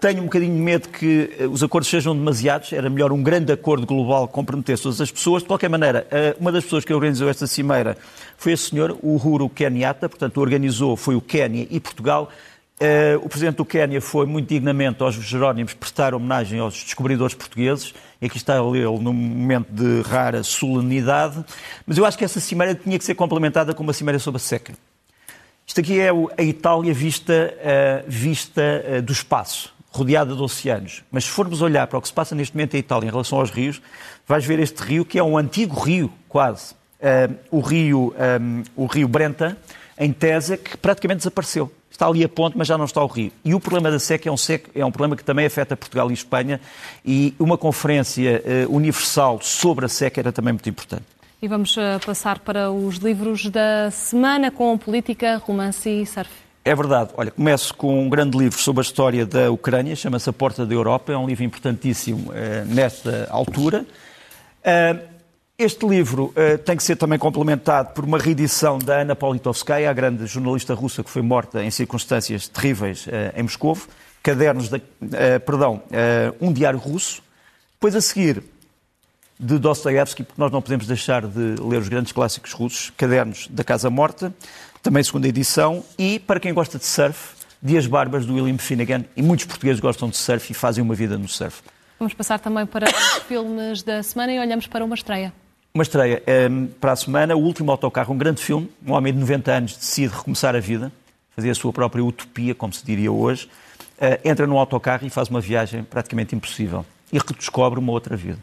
tenho 0.00 0.22
um 0.22 0.24
bocadinho 0.24 0.54
de 0.54 0.60
medo 0.60 0.88
que 0.88 1.30
os 1.52 1.62
acordos 1.62 1.88
sejam 1.88 2.16
demasiados. 2.16 2.72
Era 2.72 2.90
melhor 2.90 3.12
um 3.12 3.22
grande 3.22 3.52
acordo 3.52 3.86
global 3.86 4.26
que 4.26 4.34
comprometesse 4.34 4.82
todas 4.82 5.00
as 5.00 5.12
pessoas. 5.12 5.42
De 5.42 5.48
qualquer 5.48 5.68
maneira, 5.68 6.04
uma 6.40 6.50
das 6.50 6.64
pessoas 6.64 6.84
que 6.84 6.92
organizou 6.92 7.28
esta 7.28 7.46
cimeira 7.46 7.96
foi 8.36 8.54
a 8.54 8.56
senhora 8.56 8.96
Uhuru 9.02 9.48
Kenyatta. 9.48 10.08
Portanto, 10.08 10.40
organizou 10.40 10.96
foi 10.96 11.14
o 11.14 11.20
Quénia 11.20 11.66
e 11.70 11.78
Portugal. 11.78 12.28
Uh, 12.74 13.24
o 13.24 13.28
presidente 13.28 13.54
do 13.54 13.64
Quénia 13.64 14.00
foi 14.00 14.26
muito 14.26 14.48
dignamente 14.48 15.00
aos 15.00 15.14
Jerónimos 15.14 15.74
prestar 15.74 16.12
homenagem 16.12 16.58
aos 16.58 16.74
descobridores 16.74 17.32
portugueses, 17.32 17.94
e 18.20 18.26
aqui 18.26 18.36
está 18.36 18.56
ele 18.56 18.98
num 18.98 19.12
momento 19.12 19.68
de 19.70 20.00
rara 20.02 20.42
solenidade, 20.42 21.44
mas 21.86 21.96
eu 21.96 22.04
acho 22.04 22.18
que 22.18 22.24
essa 22.24 22.40
cimeira 22.40 22.74
tinha 22.74 22.98
que 22.98 23.04
ser 23.04 23.14
complementada 23.14 23.72
com 23.74 23.84
uma 23.84 23.92
cimeira 23.92 24.18
sobre 24.18 24.38
a 24.38 24.40
seca. 24.40 24.74
Isto 25.64 25.80
aqui 25.80 26.00
é 26.00 26.10
a 26.10 26.42
Itália 26.42 26.92
vista, 26.92 27.54
uh, 27.54 28.04
vista 28.08 28.84
uh, 28.98 29.02
do 29.02 29.12
espaço, 29.12 29.72
rodeada 29.92 30.34
de 30.34 30.42
oceanos. 30.42 31.04
Mas 31.12 31.24
se 31.24 31.30
formos 31.30 31.62
olhar 31.62 31.86
para 31.86 32.00
o 32.00 32.02
que 32.02 32.08
se 32.08 32.14
passa 32.14 32.34
neste 32.34 32.56
momento 32.56 32.74
em 32.74 32.78
Itália 32.78 33.06
em 33.06 33.10
relação 33.10 33.38
aos 33.38 33.52
rios, 33.52 33.80
vais 34.26 34.44
ver 34.44 34.58
este 34.58 34.82
rio 34.82 35.04
que 35.04 35.16
é 35.16 35.22
um 35.22 35.38
antigo 35.38 35.78
rio, 35.78 36.12
quase. 36.28 36.74
o, 37.52 37.60
rio, 37.60 38.12
o 38.74 38.86
rio 38.86 39.06
Brenta, 39.06 39.56
em 39.96 40.12
Tesa, 40.12 40.56
que 40.56 40.76
praticamente 40.76 41.18
desapareceu 41.18 41.70
está 41.94 42.08
ali 42.08 42.24
a 42.24 42.28
ponte, 42.28 42.58
mas 42.58 42.66
já 42.66 42.76
não 42.76 42.84
está 42.84 43.02
o 43.02 43.06
rio. 43.06 43.30
E 43.44 43.54
o 43.54 43.60
problema 43.60 43.88
da 43.88 44.00
seca 44.00 44.28
é 44.28 44.32
um, 44.32 44.36
seca, 44.36 44.68
é 44.74 44.84
um 44.84 44.90
problema 44.90 45.16
que 45.16 45.22
também 45.22 45.46
afeta 45.46 45.76
Portugal 45.76 46.10
e 46.10 46.14
Espanha, 46.14 46.60
e 47.04 47.34
uma 47.38 47.56
conferência 47.56 48.42
uh, 48.68 48.74
universal 48.74 49.38
sobre 49.40 49.86
a 49.86 49.88
seca 49.88 50.20
era 50.20 50.32
também 50.32 50.52
muito 50.52 50.68
importante. 50.68 51.04
E 51.40 51.46
vamos 51.46 51.76
uh, 51.76 52.00
passar 52.04 52.40
para 52.40 52.70
os 52.70 52.96
livros 52.96 53.48
da 53.48 53.90
semana 53.92 54.50
com 54.50 54.76
política, 54.76 55.40
romance 55.44 55.88
e 55.88 56.04
surf. 56.04 56.30
É 56.64 56.74
verdade. 56.74 57.10
Olha, 57.16 57.30
começo 57.30 57.72
com 57.74 58.02
um 58.02 58.08
grande 58.08 58.36
livro 58.36 58.58
sobre 58.58 58.80
a 58.80 58.82
história 58.82 59.24
da 59.24 59.52
Ucrânia, 59.52 59.94
chama-se 59.94 60.28
A 60.28 60.32
Porta 60.32 60.66
da 60.66 60.74
Europa. 60.74 61.12
É 61.12 61.16
um 61.16 61.26
livro 61.26 61.44
importantíssimo 61.44 62.30
uh, 62.30 62.34
nesta 62.66 63.28
altura. 63.30 63.86
Uh, 64.64 65.13
este 65.58 65.86
livro 65.86 66.32
uh, 66.36 66.58
tem 66.58 66.76
que 66.76 66.82
ser 66.82 66.96
também 66.96 67.18
complementado 67.18 67.92
por 67.94 68.04
uma 68.04 68.18
reedição 68.18 68.78
da 68.78 69.00
Ana 69.00 69.14
Politovskaya, 69.14 69.90
a 69.90 69.92
grande 69.92 70.26
jornalista 70.26 70.74
russa 70.74 71.02
que 71.02 71.10
foi 71.10 71.22
morta 71.22 71.62
em 71.62 71.70
circunstâncias 71.70 72.48
terríveis 72.48 73.06
em 73.36 73.42
Moscou. 73.42 73.78
Cadernos, 74.22 74.70
da, 74.70 74.80
perdão, 75.44 75.82
um 76.40 76.50
diário 76.50 76.78
russo. 76.78 77.22
Depois 77.74 77.94
a 77.94 78.00
seguir, 78.00 78.42
de 79.38 79.58
Dostoevsky, 79.58 80.22
porque 80.22 80.40
nós 80.40 80.50
não 80.50 80.62
podemos 80.62 80.86
deixar 80.86 81.26
de 81.26 81.56
ler 81.60 81.78
os 81.78 81.88
grandes 81.88 82.12
clássicos 82.12 82.52
russos, 82.52 82.90
Cadernos 82.96 83.48
da 83.48 83.64
Casa 83.64 83.90
Morta, 83.90 84.32
também 84.82 85.02
segunda 85.02 85.28
edição, 85.28 85.84
e 85.98 86.18
para 86.18 86.38
quem 86.38 86.54
gosta 86.54 86.78
de 86.78 86.86
surf, 86.86 87.34
Dias 87.62 87.86
Barbas 87.86 88.26
do 88.26 88.34
William 88.34 88.58
Finnegan, 88.58 89.04
e 89.16 89.22
muitos 89.22 89.46
portugueses 89.46 89.80
gostam 89.80 90.08
de 90.08 90.16
surf 90.16 90.50
e 90.50 90.54
fazem 90.54 90.82
uma 90.82 90.94
vida 90.94 91.18
no 91.18 91.28
surf. 91.28 91.62
Vamos 91.98 92.14
passar 92.14 92.38
também 92.38 92.66
para 92.66 92.86
os 92.88 93.22
filmes 93.28 93.82
da 93.82 94.02
semana 94.02 94.32
e 94.32 94.38
olhamos 94.38 94.66
para 94.66 94.84
uma 94.84 94.94
estreia. 94.94 95.32
Uma 95.76 95.82
estreia 95.82 96.22
um, 96.48 96.68
para 96.68 96.92
a 96.92 96.96
semana, 96.96 97.34
O 97.34 97.40
Último 97.40 97.68
Autocarro, 97.72 98.14
um 98.14 98.16
grande 98.16 98.40
filme. 98.40 98.70
Um 98.86 98.92
homem 98.92 99.12
de 99.12 99.18
90 99.18 99.50
anos 99.50 99.76
decide 99.76 100.14
recomeçar 100.14 100.54
a 100.54 100.60
vida, 100.60 100.92
fazer 101.34 101.50
a 101.50 101.54
sua 101.56 101.72
própria 101.72 102.00
utopia, 102.04 102.54
como 102.54 102.72
se 102.72 102.86
diria 102.86 103.10
hoje. 103.10 103.50
Uh, 103.98 104.20
entra 104.24 104.46
num 104.46 104.56
autocarro 104.56 105.04
e 105.04 105.10
faz 105.10 105.28
uma 105.28 105.40
viagem 105.40 105.82
praticamente 105.82 106.32
impossível. 106.32 106.86
E 107.12 107.18
redescobre 107.18 107.80
uma 107.80 107.90
outra 107.90 108.16
vida. 108.16 108.38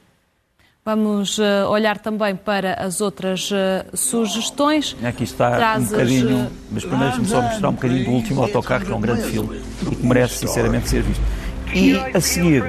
Vamos 0.84 1.38
uh, 1.38 1.70
olhar 1.70 2.00
também 2.00 2.36
para 2.36 2.74
as 2.74 3.00
outras 3.00 3.50
uh, 3.50 3.96
sugestões. 3.96 4.98
Aqui 5.02 5.24
está 5.24 5.56
Trazes, 5.56 5.88
um 5.88 5.92
bocadinho, 5.92 6.52
mas 6.70 6.84
primeiro 6.84 7.16
deixe-me 7.16 7.28
só 7.30 7.42
mostrar 7.42 7.70
um 7.70 7.74
bocadinho 7.76 8.04
do 8.04 8.12
último 8.12 8.42
autocarro, 8.44 8.86
que 8.86 8.92
é 8.92 8.96
um 8.96 9.00
grande 9.00 9.24
filme 9.24 9.62
e 9.90 9.96
que 9.96 10.06
merece 10.06 10.40
sinceramente 10.40 10.90
ser 10.90 11.02
visto. 11.02 11.24
E 11.74 11.96
a 11.96 12.20
seguir, 12.20 12.62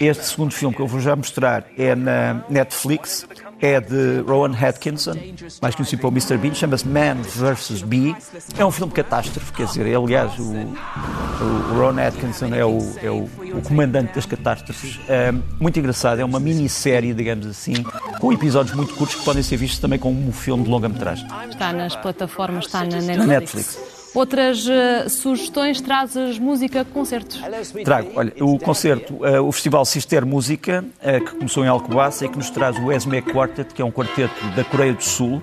este 0.00 0.24
segundo 0.24 0.54
filme 0.54 0.72
que 0.72 0.82
eu 0.82 0.86
vou 0.86 1.00
já 1.00 1.16
mostrar 1.16 1.64
é 1.76 1.96
na 1.96 2.44
Netflix, 2.48 3.26
é 3.62 3.80
de 3.80 4.20
Rowan 4.26 4.52
Atkinson, 4.60 5.14
mais 5.62 5.76
conhecido 5.76 6.00
pelo 6.00 6.12
Mr. 6.12 6.36
Bean, 6.36 6.52
chama-se 6.52 6.86
Man 6.86 7.22
vs. 7.22 7.82
Bee. 7.82 8.14
É 8.58 8.64
um 8.64 8.72
filme 8.72 8.92
catástrofe, 8.92 9.52
quer 9.52 9.66
dizer, 9.66 9.86
é, 9.86 9.94
aliás, 9.94 10.36
o, 10.36 10.42
o 10.42 11.74
Rowan 11.76 12.04
Atkinson 12.04 12.46
é, 12.46 12.64
o, 12.64 12.78
é 13.00 13.08
o, 13.08 13.28
o, 13.56 13.62
comandante 13.62 14.14
das 14.16 14.26
catástrofes. 14.26 14.98
É 15.08 15.32
muito 15.60 15.78
engraçado, 15.78 16.18
é 16.18 16.24
uma 16.24 16.40
minissérie, 16.40 17.14
digamos 17.14 17.46
assim, 17.46 17.74
com 18.18 18.32
episódios 18.32 18.74
muito 18.74 18.94
curtos 18.94 19.14
que 19.14 19.24
podem 19.24 19.44
ser 19.44 19.56
vistos 19.56 19.78
também 19.78 19.98
como 19.98 20.28
um 20.28 20.32
filme 20.32 20.64
de 20.64 20.68
longa-metragem. 20.68 21.24
Está 21.48 21.72
nas 21.72 21.94
plataformas, 21.94 22.66
está 22.66 22.80
na 22.80 23.00
Netflix. 23.00 23.26
Netflix. 23.26 23.91
Outras 24.14 24.66
uh, 24.66 25.08
sugestões, 25.08 25.80
trazes 25.80 26.38
música, 26.38 26.84
concertos? 26.84 27.40
Trago, 27.82 28.10
olha, 28.14 28.32
o 28.40 28.58
concerto, 28.58 29.14
uh, 29.14 29.42
o 29.42 29.50
Festival 29.50 29.84
Sister 29.86 30.26
Música, 30.26 30.84
uh, 30.98 31.24
que 31.24 31.36
começou 31.36 31.64
em 31.64 31.68
Alcobaça 31.68 32.26
e 32.26 32.28
que 32.28 32.36
nos 32.36 32.50
traz 32.50 32.76
o 32.76 32.92
Esme 32.92 33.22
Quartet, 33.22 33.72
que 33.72 33.80
é 33.80 33.84
um 33.84 33.90
quarteto 33.90 34.46
da 34.54 34.64
Coreia 34.64 34.92
do 34.92 35.02
Sul, 35.02 35.42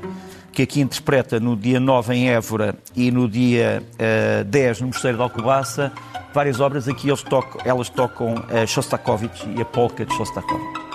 que 0.51 0.61
aqui 0.61 0.81
interpreta 0.81 1.39
no 1.39 1.55
dia 1.55 1.79
9 1.79 2.13
em 2.13 2.29
Évora 2.29 2.75
e 2.95 3.09
no 3.09 3.27
dia 3.27 3.81
10 4.45 4.81
no 4.81 4.87
Mosteiro 4.87 5.17
de 5.17 5.23
Alcobaça 5.23 5.91
várias 6.33 6.59
obras. 6.59 6.87
Aqui 6.87 7.07
eles 7.07 7.23
tocam, 7.23 7.61
elas 7.63 7.87
tocam 7.87 8.35
Shostakovich 8.67 9.47
e 9.55 9.61
a 9.61 9.65
polka 9.65 10.05
de 10.05 10.13
Shostakovich. 10.15 10.88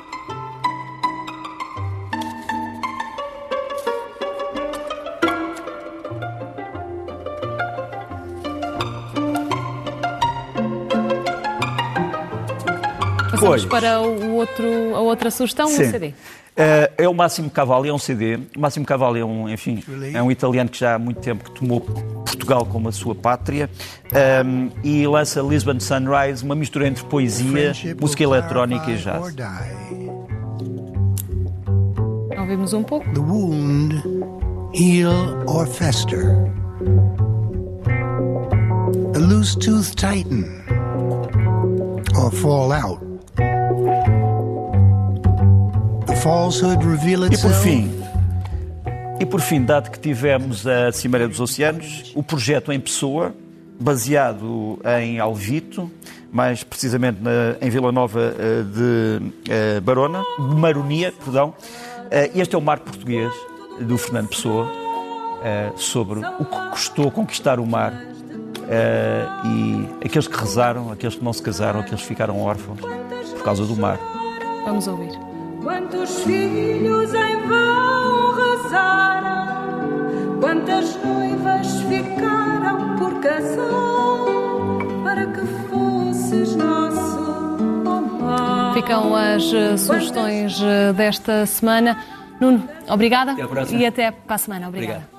Passamos 13.40 13.64
para 13.64 14.00
o 14.00 14.34
outro, 14.36 14.94
a 14.94 15.00
outra 15.00 15.30
sugestão, 15.30 15.68
Sim. 15.68 15.82
um 15.82 15.90
CD. 15.90 16.08
Uh, 16.08 16.12
é 16.96 17.08
o 17.08 17.14
Máximo 17.14 17.50
Cavalli, 17.50 17.88
é 17.88 17.92
um 17.92 17.98
CD. 17.98 18.38
O 18.56 18.60
Máximo 18.60 18.86
Cavalli 18.86 19.20
é 19.20 19.24
um, 19.24 19.48
enfim, 19.48 19.82
é 20.12 20.22
um 20.22 20.30
italiano 20.30 20.70
que 20.70 20.78
já 20.78 20.94
há 20.94 20.98
muito 20.98 21.20
tempo 21.20 21.50
que 21.50 21.50
tomou 21.50 21.80
Portugal 21.80 22.64
como 22.64 22.88
a 22.88 22.92
sua 22.92 23.14
pátria 23.14 23.68
um, 24.44 24.70
e 24.84 25.04
lança 25.06 25.40
Lisbon 25.40 25.80
Sunrise, 25.80 26.44
uma 26.44 26.54
mistura 26.54 26.86
entre 26.86 27.02
poesia, 27.04 27.72
música 28.00 28.22
eletrónica 28.22 28.88
e 28.90 28.96
jazz. 28.96 29.34
Ouvimos 32.38 32.72
um 32.72 32.82
pouco. 32.82 33.10
The 33.12 33.20
wound 33.20 34.02
heal 34.74 35.42
or 35.48 35.66
fester. 35.66 36.36
A 39.14 39.18
loose 39.18 39.56
tooth 39.56 39.94
tighten 39.96 40.44
or 42.16 42.30
fall 42.30 42.70
out. 42.72 43.03
E 47.34 47.38
por 47.38 47.52
fim, 47.52 47.90
e 49.20 49.26
por 49.26 49.40
fim, 49.40 49.62
dado 49.62 49.90
que 49.90 49.98
tivemos 49.98 50.66
a 50.66 50.90
Cimeira 50.90 51.28
dos 51.28 51.40
Oceanos, 51.40 52.12
o 52.14 52.22
projeto 52.22 52.72
em 52.72 52.80
pessoa, 52.80 53.34
baseado 53.78 54.78
em 55.00 55.18
Alvito, 55.18 55.90
mais 56.32 56.64
precisamente 56.64 57.20
na, 57.20 57.56
em 57.60 57.70
Vila 57.70 57.92
Nova 57.92 58.34
eh, 58.38 58.62
de 58.62 59.78
uh, 59.78 59.80
Barona, 59.82 60.22
de 60.36 60.56
Maronia, 60.56 61.12
perdão. 61.24 61.50
Uh, 61.50 62.38
este 62.38 62.54
é 62.54 62.58
o 62.58 62.60
mar 62.60 62.80
português 62.80 63.32
do 63.80 63.96
Fernando 63.98 64.28
Pessoa, 64.28 64.68
sobre 65.76 66.20
o 66.20 66.44
que 66.44 66.70
custou 66.70 67.10
conquistar 67.10 67.60
o 67.60 67.66
mar 67.66 67.92
e 69.44 70.06
aqueles 70.06 70.26
que 70.26 70.36
rezaram, 70.38 70.90
aqueles 70.90 71.16
que 71.16 71.22
não 71.22 71.34
se 71.34 71.42
casaram, 71.42 71.80
aqueles 71.80 72.00
que 72.00 72.06
ficaram 72.06 72.40
órfãos 72.40 72.80
por 73.44 73.52
causa 73.52 73.66
do 73.66 73.76
mar. 73.76 74.00
Vamos 74.64 74.88
ouvir. 74.88 75.12
Quantos 75.62 76.20
filhos 76.20 77.12
em 77.12 77.46
vão 77.46 78.34
rezaram, 78.34 79.46
quantas 80.40 80.96
noivas 81.04 81.80
ficaram 81.82 82.96
por 82.96 83.20
casar, 83.20 83.64
para 85.04 85.26
que 85.26 85.46
fosses 85.68 86.56
nosso 86.56 87.20
amar. 87.86 88.72
Ficam 88.72 89.14
as 89.14 89.52
uh, 89.52 89.76
sugestões 89.76 90.58
uh, 90.60 90.94
desta 90.94 91.44
semana. 91.44 91.98
Nuno, 92.40 92.66
obrigada 92.88 93.32
até 93.32 93.76
e 93.76 93.84
até 93.84 94.10
para 94.10 94.36
a 94.36 94.38
semana. 94.38 94.68
Obrigada. 94.68 95.00
Obrigado. 95.00 95.13